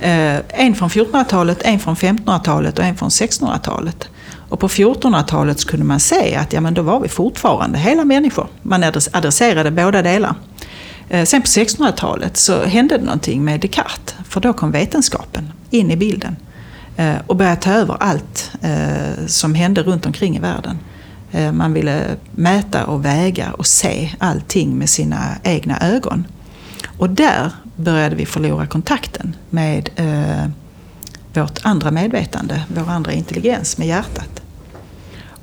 Eh, 0.00 0.36
en 0.48 0.74
från 0.74 0.88
1400-talet, 0.88 1.62
en 1.62 1.78
från 1.78 1.96
1500-talet 1.96 2.78
och 2.78 2.84
en 2.84 2.96
från 2.96 3.08
1600-talet. 3.08 4.08
Och 4.52 4.60
på 4.60 4.68
1400-talet 4.68 5.64
kunde 5.64 5.86
man 5.86 6.00
se 6.00 6.36
att 6.36 6.52
ja, 6.52 6.60
men 6.60 6.74
då 6.74 6.82
var 6.82 7.00
vi 7.00 7.08
fortfarande 7.08 7.78
hela 7.78 8.04
människor. 8.04 8.46
Man 8.62 8.84
adresserade 9.12 9.70
båda 9.70 10.02
delar. 10.02 10.34
Eh, 11.08 11.24
sen 11.24 11.42
på 11.42 11.46
1600-talet 11.46 12.36
så 12.36 12.64
hände 12.64 12.98
det 12.98 13.04
någonting 13.04 13.44
med 13.44 13.60
Descartes. 13.60 14.14
För 14.28 14.40
då 14.40 14.52
kom 14.52 14.70
vetenskapen 14.70 15.52
in 15.70 15.90
i 15.90 15.96
bilden. 15.96 16.36
Eh, 16.96 17.14
och 17.26 17.36
började 17.36 17.56
ta 17.56 17.72
över 17.72 17.96
allt 18.00 18.52
eh, 18.62 19.26
som 19.26 19.54
hände 19.54 19.82
runt 19.82 20.06
omkring 20.06 20.36
i 20.36 20.40
världen. 20.40 20.78
Man 21.52 21.72
ville 21.72 22.04
mäta 22.30 22.86
och 22.86 23.04
väga 23.04 23.52
och 23.52 23.66
se 23.66 24.10
allting 24.18 24.78
med 24.78 24.90
sina 24.90 25.36
egna 25.42 25.78
ögon. 25.80 26.26
Och 26.98 27.10
där 27.10 27.50
började 27.76 28.16
vi 28.16 28.26
förlora 28.26 28.66
kontakten 28.66 29.36
med 29.50 29.90
vårt 31.34 31.58
andra 31.62 31.90
medvetande, 31.90 32.62
vår 32.74 32.90
andra 32.90 33.12
intelligens, 33.12 33.78
med 33.78 33.88
hjärtat. 33.88 34.41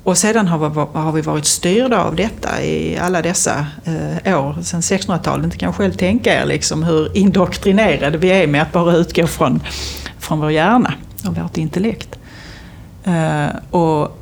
Och 0.04 0.18
sedan 0.18 0.48
har 0.48 0.68
vi, 0.68 0.98
har 0.98 1.12
vi 1.12 1.20
varit 1.20 1.44
styrda 1.44 2.04
av 2.04 2.16
detta 2.16 2.62
i 2.62 2.98
alla 2.98 3.22
dessa 3.22 3.66
eh, 3.84 4.44
år, 4.46 4.62
sedan 4.62 4.80
1600-talet. 4.80 5.52
Ni 5.52 5.58
kan 5.58 5.72
själv 5.72 5.92
tänka 5.92 6.42
er 6.42 6.46
liksom 6.46 6.82
hur 6.82 7.16
indoktrinerade 7.16 8.18
vi 8.18 8.28
är 8.28 8.46
med 8.46 8.62
att 8.62 8.72
bara 8.72 8.96
utgå 8.96 9.26
från, 9.26 9.62
från 10.18 10.40
vår 10.40 10.50
hjärna 10.50 10.94
och 11.28 11.36
vårt 11.36 11.56
intellekt. 11.56 12.18
Eh, 13.04 13.48
och 13.70 14.16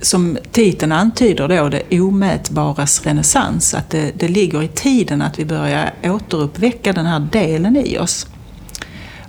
som 0.00 0.38
titeln 0.52 0.92
antyder 0.92 1.48
då, 1.48 1.68
det 1.68 2.00
omätbaras 2.00 3.06
renässans, 3.06 3.74
att 3.74 3.90
det, 3.90 4.12
det 4.14 4.28
ligger 4.28 4.62
i 4.62 4.68
tiden 4.68 5.22
att 5.22 5.38
vi 5.38 5.44
börjar 5.44 5.92
återuppväcka 6.04 6.92
den 6.92 7.06
här 7.06 7.20
delen 7.20 7.76
i 7.76 7.98
oss. 7.98 8.26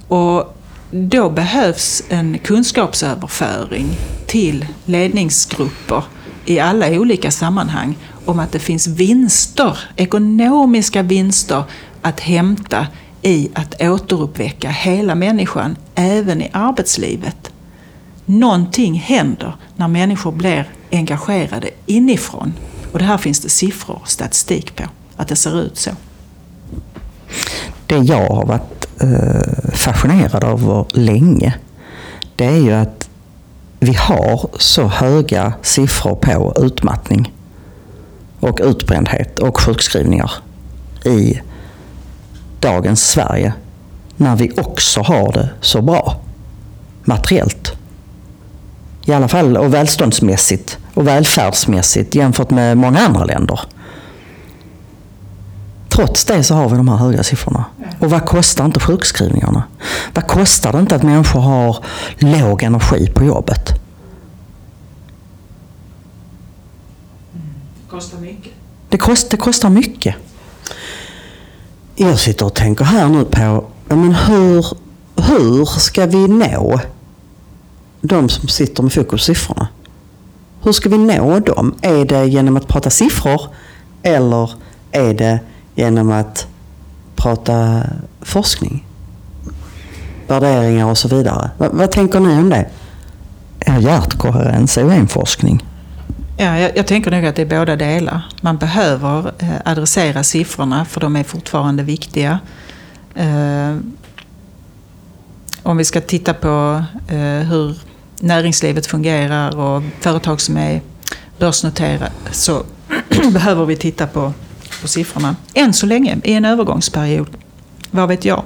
Och 0.07 0.58
då 0.91 1.29
behövs 1.29 2.03
en 2.09 2.39
kunskapsöverföring 2.39 3.97
till 4.25 4.65
ledningsgrupper 4.85 6.03
i 6.45 6.59
alla 6.59 6.89
olika 6.89 7.31
sammanhang 7.31 7.97
om 8.25 8.39
att 8.39 8.51
det 8.51 8.59
finns 8.59 8.87
vinster, 8.87 9.79
ekonomiska 9.95 11.01
vinster 11.01 11.63
att 12.01 12.19
hämta 12.19 12.87
i 13.21 13.49
att 13.53 13.81
återuppväcka 13.81 14.69
hela 14.69 15.15
människan, 15.15 15.75
även 15.95 16.41
i 16.41 16.49
arbetslivet. 16.53 17.51
Någonting 18.25 18.93
händer 18.93 19.55
när 19.75 19.87
människor 19.87 20.31
blir 20.31 20.69
engagerade 20.91 21.69
inifrån. 21.85 22.53
Och 22.91 22.99
det 22.99 23.05
här 23.05 23.17
finns 23.17 23.39
det 23.39 23.49
siffror 23.49 23.99
och 24.01 24.09
statistik 24.09 24.75
på, 24.75 24.83
att 25.15 25.27
det 25.27 25.35
ser 25.35 25.61
ut 25.61 25.77
så. 25.77 25.91
Det 27.85 27.97
jag 27.97 28.29
har 28.29 28.45
varit 28.45 28.78
Eh, 29.01 29.71
fascinerad 29.73 30.43
av 30.43 30.87
länge, 30.93 31.53
det 32.35 32.45
är 32.45 32.57
ju 32.57 32.73
att 32.73 33.09
vi 33.79 33.93
har 33.93 34.49
så 34.57 34.87
höga 34.87 35.53
siffror 35.61 36.15
på 36.15 36.53
utmattning 36.57 37.33
och 38.39 38.59
utbrändhet 38.63 39.39
och 39.39 39.61
sjukskrivningar 39.61 40.31
i 41.05 41.39
dagens 42.59 43.07
Sverige 43.07 43.53
när 44.17 44.35
vi 44.35 44.51
också 44.57 45.01
har 45.01 45.31
det 45.31 45.49
så 45.61 45.81
bra 45.81 46.21
materiellt. 47.03 47.73
I 49.05 49.13
alla 49.13 49.27
fall 49.27 49.57
och 49.57 49.73
välståndsmässigt 49.73 50.77
och 50.93 51.07
välfärdsmässigt 51.07 52.15
jämfört 52.15 52.49
med 52.49 52.77
många 52.77 52.99
andra 52.99 53.25
länder. 53.25 53.59
Trots 55.99 56.25
det 56.25 56.43
så 56.43 56.55
har 56.55 56.69
vi 56.69 56.77
de 56.77 56.87
här 56.87 56.95
höga 56.95 57.23
siffrorna. 57.23 57.65
Och 57.99 58.09
vad 58.09 58.25
kostar 58.25 58.65
inte 58.65 58.79
sjukskrivningarna? 58.79 59.63
Vad 60.13 60.27
kostar 60.27 60.71
det 60.71 60.79
inte 60.79 60.95
att 60.95 61.03
människor 61.03 61.39
har 61.39 61.85
låg 62.19 62.63
energi 62.63 63.11
på 63.15 63.23
jobbet? 63.23 63.65
Det 67.33 67.89
kostar 67.89 68.17
mycket. 68.17 68.53
Det, 68.89 68.97
kost, 68.97 69.31
det 69.31 69.37
kostar 69.37 69.69
mycket. 69.69 70.15
Jag 71.95 72.19
sitter 72.19 72.45
och 72.45 72.53
tänker 72.53 72.85
här 72.85 73.09
nu 73.09 73.25
på 73.25 73.65
men 73.87 74.15
hur, 74.15 74.65
hur 75.15 75.65
ska 75.65 76.05
vi 76.05 76.27
nå 76.27 76.79
de 78.01 78.29
som 78.29 78.47
sitter 78.47 78.83
med 78.83 78.93
fokus 78.93 79.11
på 79.11 79.17
siffrorna? 79.17 79.67
Hur 80.63 80.71
ska 80.71 80.89
vi 80.89 80.97
nå 80.97 81.39
dem? 81.39 81.75
Är 81.81 82.05
det 82.05 82.25
genom 82.25 82.57
att 82.57 82.67
prata 82.67 82.89
siffror 82.89 83.41
eller 84.03 84.51
är 84.91 85.13
det 85.13 85.39
genom 85.79 86.11
att 86.11 86.47
prata 87.15 87.83
forskning, 88.21 88.85
värderingar 90.27 90.85
och 90.85 90.97
så 90.97 91.07
vidare. 91.07 91.49
Vad, 91.57 91.71
vad 91.71 91.91
tänker 91.91 92.19
ni 92.19 92.33
om 92.33 92.49
det? 92.49 92.65
Ja, 93.65 93.79
hjärtkoherens 93.79 94.77
är 94.77 94.83
ju 94.83 94.91
en 94.91 95.07
forskning. 95.07 95.65
Ja, 96.37 96.59
jag, 96.59 96.77
jag, 96.77 96.87
tänker 96.87 97.11
nog 97.11 97.25
att 97.25 97.35
det 97.35 97.41
är 97.41 97.59
båda 97.59 97.75
delar. 97.75 98.21
Man 98.41 98.57
behöver 98.57 99.31
eh, 99.39 99.49
adressera 99.65 100.23
siffrorna 100.23 100.85
för 100.85 101.01
de 101.01 101.15
är 101.15 101.23
fortfarande 101.23 101.83
viktiga. 101.83 102.39
Eh, 103.15 103.75
om 105.63 105.77
vi 105.77 105.85
ska 105.85 106.01
titta 106.01 106.33
på 106.33 106.83
eh, 107.07 107.17
hur 107.19 107.75
näringslivet 108.19 108.87
fungerar 108.87 109.57
och 109.57 109.83
företag 109.99 110.41
som 110.41 110.57
är 110.57 110.81
börsnoterade 111.37 112.11
så 112.31 112.63
behöver 113.31 113.65
vi 113.65 113.75
titta 113.75 114.07
på 114.07 114.33
på 114.81 114.87
siffrorna. 114.87 115.35
Än 115.53 115.73
så 115.73 115.85
länge, 115.85 116.17
i 116.23 116.33
en 116.33 116.45
övergångsperiod. 116.45 117.29
Vad 117.91 118.09
vet 118.09 118.25
jag? 118.25 118.43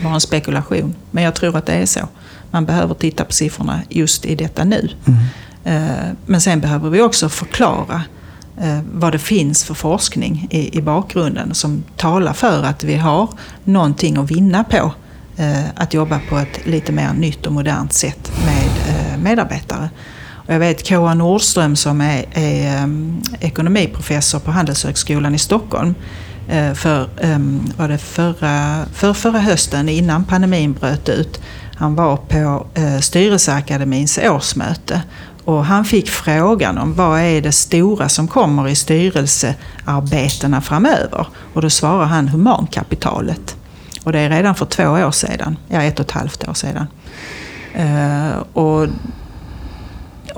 Bara 0.00 0.14
en 0.14 0.20
spekulation. 0.20 0.94
Men 1.10 1.24
jag 1.24 1.34
tror 1.34 1.56
att 1.56 1.66
det 1.66 1.72
är 1.72 1.86
så. 1.86 2.08
Man 2.50 2.64
behöver 2.64 2.94
titta 2.94 3.24
på 3.24 3.32
siffrorna 3.32 3.80
just 3.88 4.24
i 4.24 4.34
detta 4.34 4.64
nu. 4.64 4.90
Mm. 5.06 5.20
Eh, 5.64 6.08
men 6.26 6.40
sen 6.40 6.60
behöver 6.60 6.90
vi 6.90 7.00
också 7.00 7.28
förklara 7.28 8.02
eh, 8.60 8.80
vad 8.92 9.12
det 9.12 9.18
finns 9.18 9.64
för 9.64 9.74
forskning 9.74 10.48
i, 10.50 10.78
i 10.78 10.82
bakgrunden 10.82 11.54
som 11.54 11.84
talar 11.96 12.32
för 12.32 12.62
att 12.62 12.84
vi 12.84 12.96
har 12.96 13.28
någonting 13.64 14.16
att 14.16 14.30
vinna 14.30 14.64
på 14.64 14.92
eh, 15.36 15.64
att 15.74 15.94
jobba 15.94 16.20
på 16.28 16.38
ett 16.38 16.66
lite 16.66 16.92
mer 16.92 17.12
nytt 17.12 17.46
och 17.46 17.52
modernt 17.52 17.92
sätt 17.92 18.32
med 18.46 18.68
medarbetare. 19.22 19.90
Och 20.48 20.54
jag 20.54 20.58
vet 20.58 20.88
K.A. 20.88 21.14
Nordström 21.14 21.76
som 21.76 22.00
är, 22.00 22.24
är 22.32 22.82
um, 22.84 23.22
ekonomiprofessor 23.40 24.38
på 24.38 24.50
Handelshögskolan 24.50 25.34
i 25.34 25.38
Stockholm. 25.38 25.94
Uh, 26.52 26.74
för, 26.74 27.08
um, 27.22 27.72
var 27.76 27.88
det 27.88 27.98
förra, 27.98 28.84
för 28.92 29.12
förra 29.12 29.38
hösten 29.38 29.88
innan 29.88 30.24
pandemin 30.24 30.72
bröt 30.72 31.08
ut. 31.08 31.40
Han 31.76 31.94
var 31.94 32.16
på 32.16 32.66
uh, 32.78 33.00
Styrelseakademins 33.00 34.18
årsmöte 34.18 35.02
och 35.44 35.64
han 35.64 35.84
fick 35.84 36.08
frågan 36.08 36.78
om 36.78 36.94
vad 36.94 37.20
är 37.20 37.42
det 37.42 37.52
stora 37.52 38.08
som 38.08 38.28
kommer 38.28 38.68
i 38.68 38.74
styrelsearbetena 38.74 40.60
framöver? 40.60 41.26
Och 41.54 41.62
då 41.62 41.70
svarar 41.70 42.04
han 42.04 42.28
humankapitalet. 42.28 43.56
Och 44.04 44.12
det 44.12 44.18
är 44.18 44.30
redan 44.30 44.54
för 44.54 44.66
två 44.66 44.84
år 44.84 45.10
sedan, 45.10 45.56
ja 45.68 45.82
ett 45.82 46.00
och 46.00 46.06
ett 46.06 46.12
halvt 46.12 46.48
år 46.48 46.54
sedan. 46.54 46.86
Uh, 47.78 48.38
och 48.52 48.88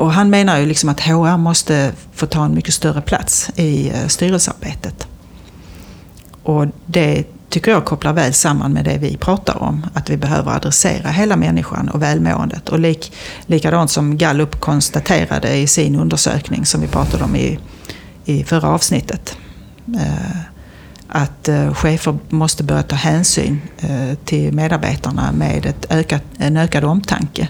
och 0.01 0.13
han 0.13 0.31
menar 0.31 0.59
ju 0.59 0.67
liksom 0.67 0.89
att 0.89 1.01
HR 1.01 1.37
måste 1.37 1.93
få 2.15 2.27
ta 2.27 2.45
en 2.45 2.55
mycket 2.55 2.75
större 2.75 3.01
plats 3.01 3.51
i 3.57 3.89
eh, 3.89 4.07
styrelsearbetet. 4.07 5.07
Och 6.43 6.67
det 6.87 7.25
tycker 7.49 7.71
jag 7.71 7.85
kopplar 7.85 8.13
väl 8.13 8.35
samman 8.35 8.73
med 8.73 8.85
det 8.85 8.99
vi 8.99 9.17
pratar 9.17 9.63
om. 9.63 9.87
Att 9.95 10.11
vi 10.11 10.17
behöver 10.17 10.53
adressera 10.53 11.09
hela 11.09 11.37
människan 11.37 11.89
och 11.89 12.03
välmåendet. 12.03 12.69
Och 12.69 12.79
lik, 12.79 13.13
likadant 13.47 13.91
som 13.91 14.19
Gallup 14.19 14.61
konstaterade 14.61 15.57
i 15.57 15.67
sin 15.67 15.97
undersökning 15.97 16.67
som 16.67 16.81
vi 16.81 16.87
pratade 16.87 17.25
om 17.25 17.37
i, 17.37 17.59
i 18.25 18.45
förra 18.45 18.69
avsnittet. 18.69 19.37
Eh, 19.97 20.41
att 21.09 21.49
eh, 21.49 21.75
chefer 21.75 22.19
måste 22.29 22.65
börja 22.65 22.83
ta 22.83 22.97
hänsyn 22.97 23.61
eh, 23.79 24.15
till 24.25 24.53
medarbetarna 24.53 25.33
med 25.33 25.67
ett 25.67 25.87
ökat, 25.91 26.23
en 26.39 26.57
ökad 26.57 26.85
omtanke. 26.85 27.49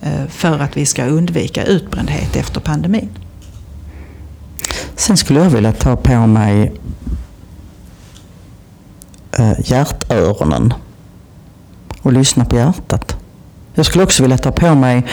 Eh, 0.00 0.26
för 0.28 0.58
att 0.58 0.76
vi 0.76 0.86
ska 0.86 1.04
undvika 1.04 1.64
utbrändhet 1.64 2.36
efter 2.36 2.60
pandemin. 2.60 3.08
Sen 4.96 5.16
skulle 5.16 5.40
jag 5.40 5.50
vilja 5.50 5.72
ta 5.72 5.96
på 5.96 6.26
mig 6.26 6.72
eh, 9.38 9.52
hjärtöronen 9.64 10.74
och 12.02 12.12
lyssna 12.12 12.44
på 12.44 12.56
hjärtat. 12.56 13.16
Jag 13.74 13.86
skulle 13.86 14.04
också 14.04 14.22
vilja 14.22 14.38
ta 14.38 14.52
på 14.52 14.74
mig 14.74 15.06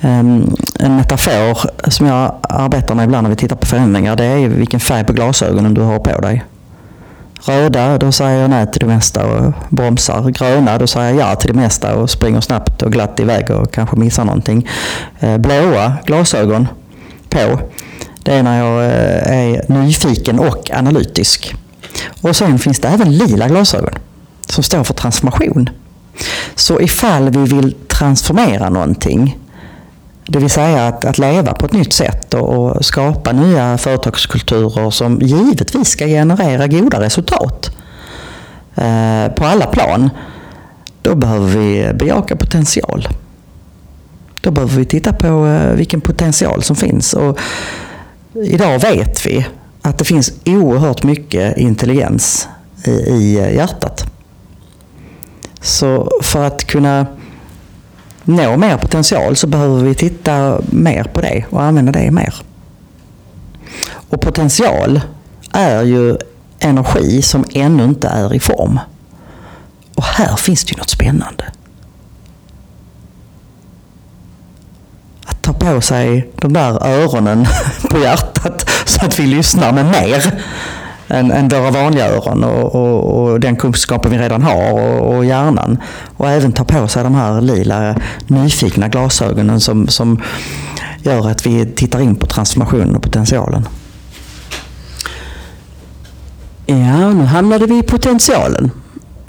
ehm, 0.00 0.56
en 0.78 0.96
metafor 0.96 1.70
som 1.90 2.06
jag 2.06 2.34
arbetar 2.42 2.94
med 2.94 3.04
ibland 3.04 3.22
när 3.22 3.30
vi 3.30 3.36
tittar 3.36 3.56
på 3.56 3.66
förändringar. 3.66 4.16
Det 4.16 4.24
är 4.24 4.48
vilken 4.48 4.80
färg 4.80 5.04
på 5.04 5.12
glasögonen 5.12 5.74
du 5.74 5.80
har 5.80 5.98
på 5.98 6.20
dig. 6.20 6.44
Röda, 7.44 7.98
då 7.98 8.12
säger 8.12 8.40
jag 8.40 8.50
nej 8.50 8.66
till 8.66 8.80
det 8.80 8.86
mesta 8.86 9.26
och 9.26 9.52
bromsar. 9.68 10.30
Gröna, 10.30 10.78
då 10.78 10.86
säger 10.86 11.14
jag 11.14 11.30
ja 11.30 11.36
till 11.36 11.52
det 11.52 11.60
mesta 11.60 11.96
och 11.96 12.10
springer 12.10 12.40
snabbt 12.40 12.82
och 12.82 12.92
glatt 12.92 13.20
iväg 13.20 13.50
och 13.50 13.72
kanske 13.72 13.96
missar 13.96 14.24
någonting. 14.24 14.68
Eh, 15.20 15.38
blåa 15.38 15.92
glasögon, 16.06 16.68
på, 17.28 17.60
det 18.22 18.32
är 18.34 18.42
när 18.42 18.58
jag 18.58 18.84
eh, 18.84 19.38
är 19.38 19.64
nyfiken 19.68 20.38
och 20.38 20.70
analytisk. 20.74 21.54
Och 22.20 22.36
sen 22.36 22.58
finns 22.58 22.80
det 22.80 22.88
även 22.88 23.16
lila 23.16 23.48
glasögon 23.48 23.94
som 24.46 24.64
står 24.64 24.84
för 24.84 24.94
transformation. 24.94 25.70
Så 26.54 26.80
ifall 26.80 27.30
vi 27.30 27.44
vill 27.54 27.74
transformera 27.88 28.70
någonting, 28.70 29.38
det 30.30 30.38
vill 30.38 30.50
säga 30.50 30.86
att, 30.86 31.04
att 31.04 31.18
leva 31.18 31.54
på 31.54 31.66
ett 31.66 31.72
nytt 31.72 31.92
sätt 31.92 32.34
och, 32.34 32.48
och 32.48 32.84
skapa 32.84 33.32
nya 33.32 33.78
företagskulturer 33.78 34.90
som 34.90 35.18
givetvis 35.20 35.88
ska 35.88 36.06
generera 36.06 36.66
goda 36.66 37.00
resultat 37.00 37.70
eh, 38.74 39.28
på 39.36 39.44
alla 39.44 39.66
plan, 39.66 40.10
då 41.02 41.14
behöver 41.14 41.46
vi 41.46 41.92
bejaka 41.94 42.36
potential. 42.36 43.08
Då 44.40 44.50
behöver 44.50 44.76
vi 44.76 44.84
titta 44.84 45.12
på 45.12 45.46
eh, 45.46 45.74
vilken 45.74 46.00
potential 46.00 46.62
som 46.62 46.76
finns. 46.76 47.14
Och 47.14 47.38
idag 48.34 48.78
vet 48.78 49.26
vi 49.26 49.46
att 49.82 49.98
det 49.98 50.04
finns 50.04 50.32
oerhört 50.46 51.02
mycket 51.02 51.56
intelligens 51.56 52.48
i, 52.84 52.90
i 52.90 53.54
hjärtat. 53.54 54.04
Så 55.60 56.10
för 56.22 56.44
att 56.44 56.64
kunna 56.64 57.06
nå 58.24 58.56
mer 58.56 58.76
potential 58.76 59.36
så 59.36 59.46
behöver 59.46 59.84
vi 59.84 59.94
titta 59.94 60.60
mer 60.70 61.04
på 61.04 61.20
det 61.20 61.44
och 61.50 61.62
använda 61.62 61.92
det 61.92 62.10
mer. 62.10 62.34
Och 64.10 64.20
potential 64.20 65.00
är 65.52 65.82
ju 65.82 66.16
energi 66.58 67.22
som 67.22 67.44
ännu 67.54 67.84
inte 67.84 68.08
är 68.08 68.34
i 68.34 68.40
form. 68.40 68.80
Och 69.94 70.04
här 70.04 70.36
finns 70.36 70.64
det 70.64 70.72
ju 70.72 70.78
något 70.78 70.90
spännande. 70.90 71.44
Att 75.24 75.42
ta 75.42 75.52
på 75.52 75.80
sig 75.80 76.30
de 76.40 76.52
där 76.52 76.86
öronen 76.86 77.46
på 77.90 77.98
hjärtat 77.98 78.70
så 78.84 79.06
att 79.06 79.18
vi 79.18 79.26
lyssnar 79.26 79.72
med 79.72 79.86
mer 79.86 80.42
än, 81.10 81.30
än 81.30 81.48
våra 81.48 81.70
vanliga 81.70 82.08
öron 82.08 82.44
och, 82.44 82.74
och, 82.74 83.22
och, 83.22 83.40
den 83.40 83.56
kunskapen 83.56 84.10
vi 84.10 84.18
redan 84.18 84.42
har 84.42 84.72
och, 84.72 85.16
och 85.16 85.24
hjärnan. 85.24 85.78
Och 86.16 86.30
även 86.30 86.52
ta 86.52 86.64
på 86.64 86.88
sig 86.88 87.02
de 87.02 87.14
här 87.14 87.40
lila 87.40 87.94
nyfikna 88.26 88.88
glasögonen 88.88 89.60
som, 89.60 89.88
som 89.88 90.22
gör 91.02 91.28
att 91.30 91.46
vi 91.46 91.66
tittar 91.66 92.00
in 92.00 92.16
på 92.16 92.26
transformationen 92.26 92.96
och 92.96 93.02
potentialen. 93.02 93.68
Ja, 96.66 97.10
nu 97.10 97.24
hamnade 97.24 97.66
vi 97.66 97.78
i 97.78 97.82
potentialen 97.82 98.70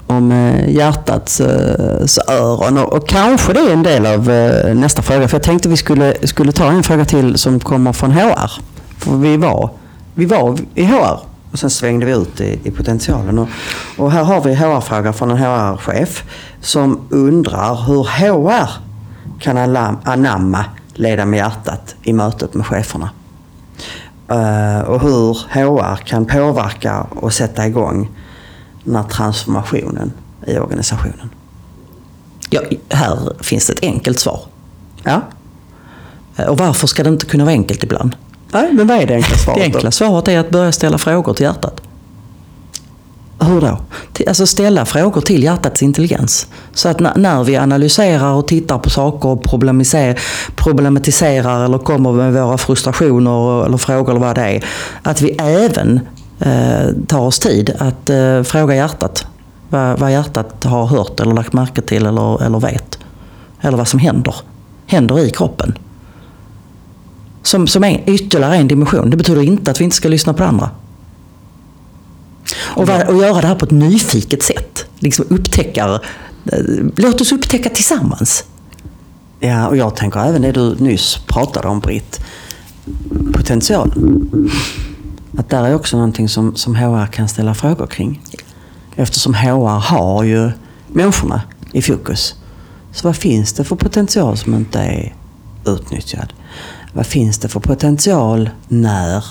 om 0.06 0.32
eh, 0.32 0.70
hjärtats 0.70 1.40
äh, 1.40 2.34
öron. 2.40 2.78
Och, 2.78 2.92
och, 2.92 3.08
kanske 3.08 3.52
det 3.52 3.60
är 3.60 3.72
en 3.72 3.82
del 3.82 4.06
av 4.06 4.30
äh, 4.30 4.74
nästa 4.74 5.02
fråga. 5.02 5.28
För 5.28 5.36
jag 5.36 5.42
tänkte 5.42 5.68
vi 5.68 5.76
skulle, 5.76 6.14
skulle 6.22 6.52
ta 6.52 6.70
en 6.70 6.82
fråga 6.82 7.04
till 7.04 7.38
som 7.38 7.60
kommer 7.60 7.92
från 7.92 8.12
HR. 8.12 8.50
För 8.98 9.16
vi 9.16 9.36
var, 9.36 9.70
vi 10.14 10.24
var 10.24 10.58
i 10.74 10.84
HR 10.84 11.31
och 11.52 11.58
sen 11.58 11.70
svängde 11.70 12.06
vi 12.06 12.12
ut 12.12 12.40
i, 12.40 12.60
i 12.64 12.70
potentialen. 12.70 13.38
Och, 13.38 13.48
och 13.96 14.12
här 14.12 14.24
har 14.24 14.40
vi 14.40 14.54
HR-fråga 14.54 15.12
från 15.12 15.30
en 15.30 15.38
HR-chef 15.38 16.24
som 16.60 17.00
undrar 17.10 17.84
hur 17.86 18.04
HR 18.04 18.68
kan 19.38 19.58
anamma 20.04 20.64
leda 20.94 21.24
med 21.24 21.36
hjärtat 21.36 21.94
i 22.02 22.12
mötet 22.12 22.54
med 22.54 22.66
cheferna. 22.66 23.10
Uh, 24.30 24.80
och 24.80 25.00
hur 25.00 25.38
HR 25.50 25.96
kan 25.96 26.26
påverka 26.26 27.00
och 27.00 27.32
sätta 27.32 27.66
igång 27.66 28.08
den 28.84 28.96
här 28.96 29.02
transformationen 29.02 30.12
i 30.46 30.58
organisationen. 30.58 31.30
Ja, 32.50 32.60
här 32.88 33.42
finns 33.42 33.70
ett 33.70 33.82
enkelt 33.82 34.18
svar. 34.18 34.40
Ja. 35.02 35.20
Eh, 36.36 36.46
och 36.46 36.58
varför 36.58 36.86
ska 36.86 37.02
det 37.02 37.08
inte 37.08 37.26
kunna 37.26 37.44
vara 37.44 37.52
enkelt 37.52 37.82
ibland? 37.82 38.16
Nej, 38.52 38.72
men 38.72 38.86
vad 38.86 38.96
är 38.96 39.06
det 39.06 39.14
enkla 39.14 39.36
svaret 39.36 39.58
Det 39.58 39.64
enkla 39.64 39.90
svaret 39.90 40.28
är 40.28 40.38
att 40.38 40.50
börja 40.50 40.72
ställa 40.72 40.98
frågor 40.98 41.34
till 41.34 41.44
hjärtat. 41.44 41.80
Hur 43.40 43.60
då? 43.60 43.78
Alltså 44.26 44.46
ställa 44.46 44.84
frågor 44.84 45.20
till 45.20 45.42
hjärtats 45.42 45.82
intelligens. 45.82 46.46
Så 46.74 46.88
att 46.88 47.00
när 47.16 47.44
vi 47.44 47.56
analyserar 47.56 48.32
och 48.32 48.48
tittar 48.48 48.78
på 48.78 48.90
saker 48.90 49.28
och 49.28 49.42
problematiserar 50.56 51.64
eller 51.64 51.78
kommer 51.78 52.12
med 52.12 52.32
våra 52.32 52.58
frustrationer 52.58 53.66
eller 53.66 53.76
frågor 53.76 54.10
eller 54.10 54.20
vad 54.20 54.34
det 54.34 54.42
är. 54.42 54.64
Att 55.02 55.22
vi 55.22 55.30
även 55.40 56.00
eh, 56.40 56.86
tar 57.06 57.20
oss 57.20 57.38
tid 57.38 57.76
att 57.78 58.10
eh, 58.10 58.42
fråga 58.42 58.74
hjärtat. 58.74 59.26
Vad, 59.68 59.98
vad 59.98 60.12
hjärtat 60.12 60.64
har 60.64 60.86
hört 60.86 61.20
eller 61.20 61.34
lagt 61.34 61.52
märke 61.52 61.80
till 61.80 62.06
eller, 62.06 62.42
eller 62.42 62.60
vet. 62.60 62.98
Eller 63.60 63.78
vad 63.78 63.88
som 63.88 63.98
händer. 63.98 64.34
Händer 64.86 65.18
i 65.18 65.30
kroppen. 65.30 65.78
Som, 67.42 67.66
som 67.66 67.84
är 67.84 68.02
ytterligare 68.06 68.56
en 68.56 68.68
dimension. 68.68 69.10
Det 69.10 69.16
betyder 69.16 69.42
inte 69.42 69.70
att 69.70 69.80
vi 69.80 69.84
inte 69.84 69.96
ska 69.96 70.08
lyssna 70.08 70.34
på 70.34 70.44
andra. 70.44 70.70
Och, 72.56 72.82
och 72.82 73.16
göra 73.16 73.40
det 73.40 73.46
här 73.46 73.54
på 73.54 73.64
ett 73.64 73.70
nyfiket 73.70 74.42
sätt. 74.42 74.84
Liksom 74.98 75.24
upptäckar, 75.28 75.94
eh, 76.52 76.58
låt 76.96 77.20
oss 77.20 77.32
upptäcka 77.32 77.68
tillsammans. 77.68 78.44
Ja, 79.40 79.68
och 79.68 79.76
jag 79.76 79.96
tänker 79.96 80.20
även 80.20 80.42
det 80.42 80.52
du 80.52 80.74
nyss 80.78 81.18
pratade 81.26 81.68
om 81.68 81.80
Britt. 81.80 82.20
Potential. 83.32 83.92
Att 85.38 85.50
där 85.50 85.64
är 85.64 85.74
också 85.74 85.96
någonting 85.96 86.28
som, 86.28 86.56
som 86.56 86.76
HR 86.76 87.06
kan 87.06 87.28
ställa 87.28 87.54
frågor 87.54 87.86
kring. 87.86 88.20
Eftersom 88.96 89.34
HR 89.34 89.80
har 89.80 90.24
ju 90.24 90.50
människorna 90.88 91.42
i 91.72 91.82
fokus. 91.82 92.34
Så 92.92 93.08
vad 93.08 93.16
finns 93.16 93.52
det 93.52 93.64
för 93.64 93.76
potential 93.76 94.36
som 94.36 94.54
inte 94.54 94.80
är 94.80 95.14
utnyttjad? 95.66 96.32
Vad 96.92 97.06
finns 97.06 97.38
det 97.38 97.48
för 97.48 97.60
potential 97.60 98.50
när 98.68 99.24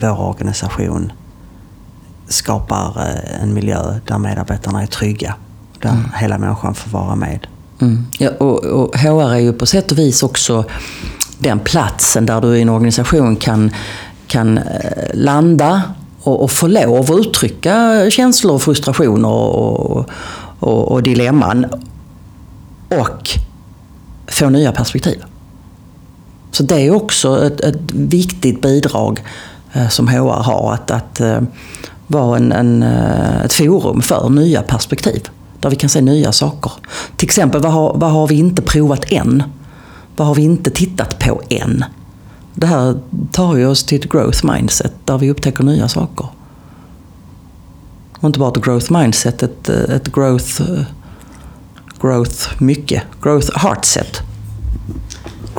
vår 0.00 0.20
organisation 0.20 1.12
skapar 2.28 2.86
eh, 2.96 3.42
en 3.42 3.54
miljö 3.54 4.00
där 4.06 4.18
medarbetarna 4.18 4.82
är 4.82 4.86
trygga? 4.86 5.34
Där 5.82 5.90
mm. 5.90 6.04
hela 6.14 6.38
människan 6.38 6.74
får 6.74 6.90
vara 6.90 7.16
med. 7.16 7.46
Mm. 7.80 8.06
Ja, 8.18 8.30
och, 8.30 8.64
och 8.64 8.96
HR 8.96 9.32
är 9.32 9.38
ju 9.38 9.52
på 9.52 9.66
sätt 9.66 9.92
och 9.92 9.98
vis 9.98 10.22
också 10.22 10.64
den 11.38 11.58
platsen 11.58 12.26
där 12.26 12.40
du 12.40 12.56
i 12.56 12.62
en 12.62 12.68
organisation 12.68 13.36
kan, 13.36 13.70
kan 14.26 14.58
eh, 14.58 14.64
landa 15.14 15.82
och, 16.20 16.42
och 16.42 16.50
få 16.50 16.66
lov 16.66 17.12
att 17.12 17.26
uttrycka 17.26 18.06
känslor, 18.10 18.58
frustrationer 18.58 19.28
och, 19.28 20.08
och, 20.58 20.92
och 20.92 21.02
dilemman. 21.02 21.66
Och 22.88 23.30
få 24.26 24.50
nya 24.50 24.72
perspektiv. 24.72 25.22
Så 26.50 26.62
det 26.62 26.80
är 26.80 26.94
också 26.94 27.46
ett, 27.46 27.60
ett 27.60 27.92
viktigt 27.92 28.62
bidrag 28.62 29.22
eh, 29.72 29.88
som 29.88 30.08
HR 30.08 30.42
har. 30.42 30.72
Att, 30.72 30.90
att 30.90 31.20
eh, 31.20 31.40
vara 32.06 32.36
en, 32.36 32.52
en, 32.52 32.82
eh, 32.82 33.44
ett 33.44 33.52
forum 33.52 34.02
för 34.02 34.28
nya 34.28 34.62
perspektiv. 34.62 35.28
Där 35.60 35.70
vi 35.70 35.76
kan 35.76 35.90
se 35.90 36.00
nya 36.00 36.32
saker. 36.32 36.72
Till 37.16 37.26
exempel, 37.26 37.62
vad 37.62 37.72
har, 37.72 37.94
vad 37.96 38.10
har 38.10 38.28
vi 38.28 38.34
inte 38.34 38.62
provat 38.62 39.12
än? 39.12 39.42
Vad 40.16 40.28
har 40.28 40.34
vi 40.34 40.42
inte 40.42 40.70
tittat 40.70 41.18
på 41.18 41.42
än? 41.48 41.84
Det 42.54 42.66
här 42.66 43.00
tar 43.32 43.56
ju 43.56 43.66
oss 43.66 43.84
till 43.84 44.00
ett 44.00 44.12
growth 44.12 44.52
mindset 44.52 44.92
där 45.04 45.18
vi 45.18 45.30
upptäcker 45.30 45.64
nya 45.64 45.88
saker. 45.88 46.26
Och 48.20 48.26
inte 48.26 48.38
bara 48.38 48.50
ett 48.50 48.64
growth 48.64 48.92
mindset, 48.92 49.42
ett, 49.42 49.68
ett 49.68 50.12
growth, 50.12 50.62
growth 52.00 52.62
mycket. 52.62 53.02
growth-heartset. 53.22 54.27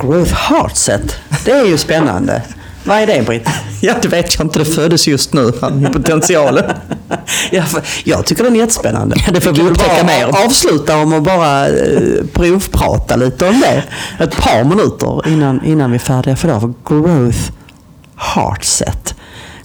Growth 0.00 0.34
Heartset. 0.34 1.16
Det 1.44 1.50
är 1.50 1.64
ju 1.64 1.78
spännande. 1.78 2.42
Vad 2.84 2.98
är 2.98 3.06
det 3.06 3.26
Britt? 3.26 3.48
Ja, 3.82 3.94
det 4.02 4.08
vet 4.08 4.34
jag 4.34 4.46
inte. 4.46 4.58
Det 4.58 4.64
föddes 4.64 5.08
just 5.08 5.32
nu, 5.32 5.52
potentialen. 5.92 6.64
ja, 7.50 7.64
jag 8.04 8.26
tycker 8.26 8.44
den 8.44 8.54
är 8.54 8.58
jättespännande. 8.58 9.16
Ja, 9.26 9.32
det 9.32 9.40
får 9.40 9.52
vi 9.52 9.62
upptäcka 9.62 10.04
mer. 10.04 10.44
avsluta 10.46 10.96
om 10.96 11.12
att 11.12 11.22
bara 11.22 11.68
eh, 11.68 12.24
provprata 12.32 13.16
lite 13.16 13.48
om 13.48 13.60
det. 13.60 13.84
Ett 14.24 14.36
par 14.36 14.64
minuter 14.64 15.28
innan, 15.28 15.64
innan 15.64 15.90
vi 15.90 15.94
är 15.94 15.98
färdiga 15.98 16.36
för 16.36 16.48
det. 16.48 16.60
För 16.60 16.72
growth 16.88 17.38
Heartset. 18.16 19.14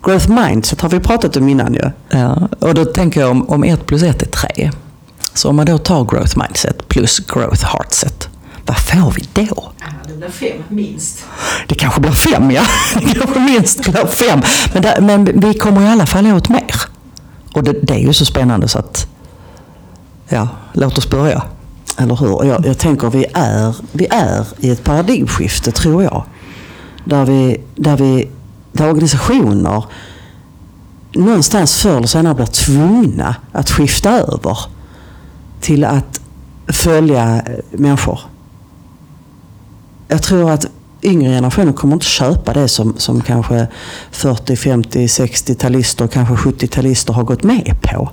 Growth 0.04 0.30
Mindset 0.30 0.82
har 0.82 0.90
vi 0.90 1.00
pratat 1.00 1.38
om 1.38 1.50
innan 1.50 1.74
ju. 1.74 1.92
Ja, 2.10 2.50
och 2.60 2.74
då 2.74 2.86
tänker 2.86 3.22
jag 3.22 3.32
om, 3.32 3.50
om 3.50 3.64
ett 3.64 3.86
plus 3.86 4.04
ett 4.04 4.22
är 4.22 4.26
tre. 4.26 4.72
Så 5.34 5.50
om 5.50 5.56
man 5.56 5.66
då 5.66 5.78
tar 5.78 6.06
Growth 6.06 6.38
Mindset 6.38 6.88
plus 6.88 7.20
Growth 7.20 7.66
Heartset 7.66 8.30
vad 8.66 8.78
får 8.78 9.12
vi 9.12 9.46
då? 9.46 9.72
Det 10.08 10.14
blir 10.14 10.30
fem 10.30 10.64
minst. 10.70 11.26
Det 11.68 11.76
kanske 11.76 12.02
blir 12.02 12.12
fem, 12.12 12.52
ja. 12.52 12.64
Det 12.94 13.14
kanske 13.14 13.40
minst 13.40 13.82
blir 13.82 14.08
fem. 14.08 14.42
Men, 14.74 14.82
där, 14.82 15.02
men 15.02 15.40
vi 15.40 15.54
kommer 15.54 15.82
i 15.82 15.88
alla 15.88 16.06
fall 16.06 16.28
åt 16.28 16.50
mer. 16.50 16.76
Och 17.54 17.64
det, 17.64 17.74
det, 17.82 17.94
är 17.94 18.00
ju 18.00 18.14
så 18.14 18.26
spännande 18.26 18.68
så 18.68 18.80
att, 18.80 19.08
ja, 20.30 20.48
låt 20.74 20.98
oss 20.98 21.10
börja. 21.10 21.44
Eller 21.98 22.16
hur? 22.16 22.46
Jag, 22.46 22.66
jag 22.66 22.78
tänker 22.78 23.10
vi 23.10 23.26
är, 23.34 23.76
vi 23.92 24.08
är 24.10 24.48
i 24.60 24.70
ett 24.70 24.84
paradigmskifte, 24.84 25.72
tror 25.72 26.04
jag. 26.04 26.24
Där, 27.06 27.26
vi, 27.26 27.62
där, 27.76 27.98
vi, 27.98 28.30
där 28.72 28.90
organisationer 28.90 29.84
någonstans 31.14 31.82
förr 31.82 31.98
eller 31.98 32.08
senare 32.08 32.36
blir 32.36 32.46
tvungna 32.46 33.36
att 33.52 33.72
skifta 33.72 34.12
över 34.12 34.58
till 35.62 35.84
att 35.84 36.22
följa 36.68 37.42
människor 37.72 38.20
jag 40.08 40.24
tror 40.24 40.52
att 40.52 40.66
yngre 41.04 41.30
generationer 41.30 41.74
kommer 41.74 41.94
inte 41.94 42.06
köpa 42.06 42.54
det 42.54 42.68
som, 42.68 42.94
som 42.98 43.22
kanske 43.22 43.68
40, 44.12 44.56
50, 44.56 45.08
60-talister, 45.08 46.08
kanske 46.08 46.34
70-talister 46.34 47.14
har 47.14 47.24
gått 47.24 47.44
med 47.44 47.78
på. 47.82 48.12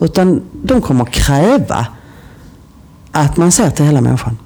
Utan 0.00 0.42
de 0.52 0.82
kommer 0.82 1.04
kräva 1.04 1.86
att 3.12 3.36
man 3.36 3.52
ser 3.52 3.70
till 3.70 3.84
hela 3.84 4.00
människan. 4.00 4.38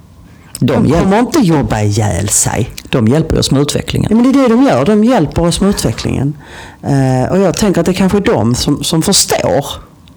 De, 0.59 0.83
De 0.83 0.91
kommer 0.91 1.19
inte 1.19 1.39
jobba 1.39 1.81
ihjäl 1.81 2.29
sig. 2.29 2.69
de 2.89 3.07
hjälper 3.07 3.39
oss 3.39 3.51
med 3.51 3.61
utvecklingen. 3.61 4.07
Ja, 4.11 4.15
men 4.15 4.31
det 4.33 4.39
är 4.39 4.43
det 4.43 4.55
de 4.55 4.63
gör. 4.63 4.85
De 4.85 5.03
hjälper 5.03 5.41
oss 5.41 5.61
med 5.61 5.69
utvecklingen. 5.69 6.33
Eh, 6.81 7.31
och 7.31 7.39
jag 7.39 7.57
tänker 7.57 7.79
att 7.81 7.85
det 7.85 7.93
kanske 7.93 8.17
är 8.17 8.21
de 8.21 8.55
som, 8.55 8.83
som 8.83 9.01
förstår 9.01 9.65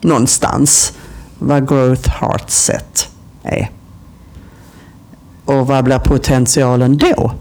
någonstans 0.00 0.92
vad 1.38 1.68
growth 1.68 2.10
heart 2.10 2.50
set 2.50 3.08
är. 3.42 3.70
Och 5.46 5.66
vad 5.66 5.84
blir 5.84 5.98
potentialen 5.98 6.96
då? 6.96 7.32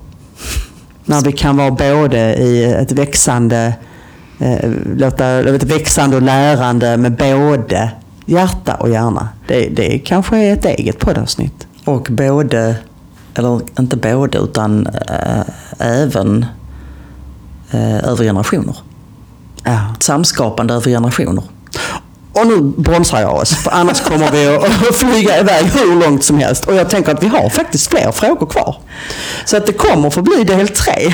När 1.05 1.21
vi 1.21 1.31
kan 1.31 1.57
vara 1.57 1.71
både 1.71 2.35
i 2.35 2.63
ett 2.63 2.91
växande, 2.91 3.73
eh, 4.39 4.71
låta, 4.95 5.39
ett 5.39 5.63
växande 5.63 6.15
och 6.15 6.21
lärande 6.21 6.97
med 6.97 7.11
både 7.15 7.91
hjärta 8.25 8.75
och 8.75 8.89
hjärna. 8.89 9.29
Det, 9.47 9.69
det 9.69 9.99
kanske 9.99 10.37
är 10.37 10.53
ett 10.53 10.65
eget 10.65 10.99
poddavsnitt. 10.99 11.67
Och 11.85 12.07
både, 12.11 12.75
eller 13.35 13.61
inte 13.79 13.97
både, 13.97 14.37
utan 14.37 14.87
äh, 14.87 15.43
även 15.79 16.45
äh, 17.71 18.05
över 18.05 18.23
generationer. 18.23 18.77
Ja. 19.63 19.95
Samskapande 19.99 20.73
över 20.73 20.91
generationer. 20.91 21.43
Och 22.35 22.47
nu 22.47 22.61
bromsar 22.61 23.21
jag 23.21 23.35
oss, 23.35 23.55
för 23.55 23.71
annars 23.71 24.01
kommer 24.01 24.31
vi 24.31 24.47
att 24.47 24.95
flyga 24.95 25.39
iväg 25.39 25.65
hur 25.65 25.95
långt 25.95 26.23
som 26.23 26.39
helst. 26.39 26.65
Och 26.65 26.75
jag 26.75 26.89
tänker 26.89 27.11
att 27.11 27.23
vi 27.23 27.27
har 27.27 27.49
faktiskt 27.49 27.89
fler 27.89 28.11
frågor 28.11 28.45
kvar. 28.45 28.75
Så 29.45 29.57
att 29.57 29.65
det 29.65 29.73
kommer 29.73 30.09
få 30.09 30.21
bli 30.21 30.43
del 30.43 30.67
tre. 30.67 31.13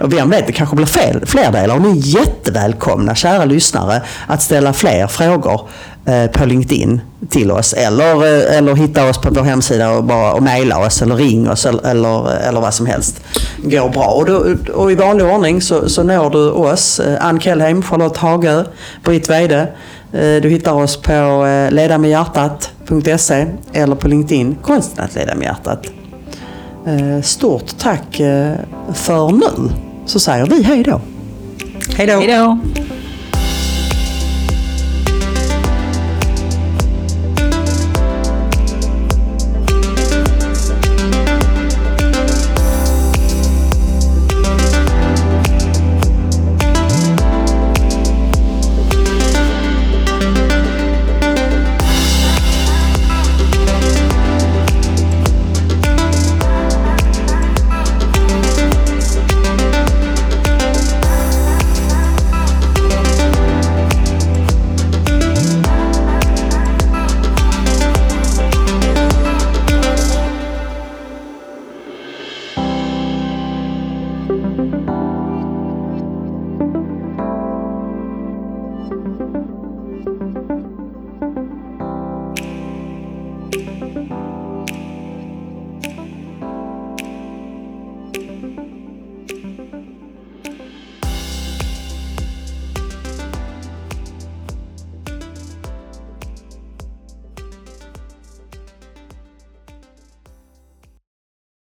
Och 0.00 0.12
vem 0.12 0.30
vet, 0.30 0.46
det 0.46 0.52
kanske 0.52 0.76
blir 0.76 0.86
fler, 0.86 1.22
fler 1.26 1.52
delar. 1.52 1.74
Och 1.74 1.82
ni 1.82 1.90
är 1.90 2.18
jättevälkomna, 2.18 3.14
kära 3.14 3.44
lyssnare, 3.44 4.02
att 4.26 4.42
ställa 4.42 4.72
fler 4.72 5.06
frågor 5.06 5.68
eh, 6.06 6.30
på 6.30 6.44
LinkedIn 6.44 7.00
till 7.30 7.50
oss. 7.50 7.72
Eller, 7.72 8.14
eh, 8.14 8.58
eller 8.58 8.74
hitta 8.74 9.08
oss 9.08 9.18
på 9.18 9.30
vår 9.30 9.42
hemsida 9.42 9.90
och, 9.90 10.04
bara, 10.04 10.32
och 10.32 10.42
mejla 10.42 10.78
oss 10.78 11.02
eller 11.02 11.16
ring 11.16 11.50
oss 11.50 11.66
eller, 11.66 11.86
eller, 11.86 12.32
eh, 12.32 12.48
eller 12.48 12.60
vad 12.60 12.74
som 12.74 12.86
helst. 12.86 13.20
går 13.56 13.88
bra. 13.88 14.06
Och, 14.06 14.24
då, 14.24 14.44
och 14.74 14.92
i 14.92 14.94
vanlig 14.94 15.26
ordning 15.26 15.62
så, 15.62 15.88
så 15.88 16.02
når 16.02 16.30
du 16.30 16.50
oss, 16.50 17.00
Ann 17.20 17.40
Kellheim, 17.40 17.82
Charlotte 17.82 18.16
Hagö, 18.16 18.64
Britt 19.04 19.30
Weide. 19.30 19.68
Eh, 20.12 20.42
du 20.42 20.48
hittar 20.48 20.72
oss 20.72 20.96
på 20.96 21.46
eh, 21.46 21.70
ledamedhjärtat.se 21.70 23.46
eller 23.72 23.96
på 23.96 24.08
LinkedIn, 24.08 24.56
konsten 24.62 25.04
att 25.04 25.14
leda 25.14 25.34
med 25.34 25.44
hjärtat. 25.44 25.86
Eh, 26.86 27.22
stort 27.22 27.78
tack 27.78 28.20
för 28.94 29.32
nu, 29.32 29.74
så 30.06 30.20
säger 30.20 30.46
vi. 30.46 30.62
Hej 30.62 30.82
då! 30.82 31.00
Hej 31.96 32.06
då! 32.06 32.58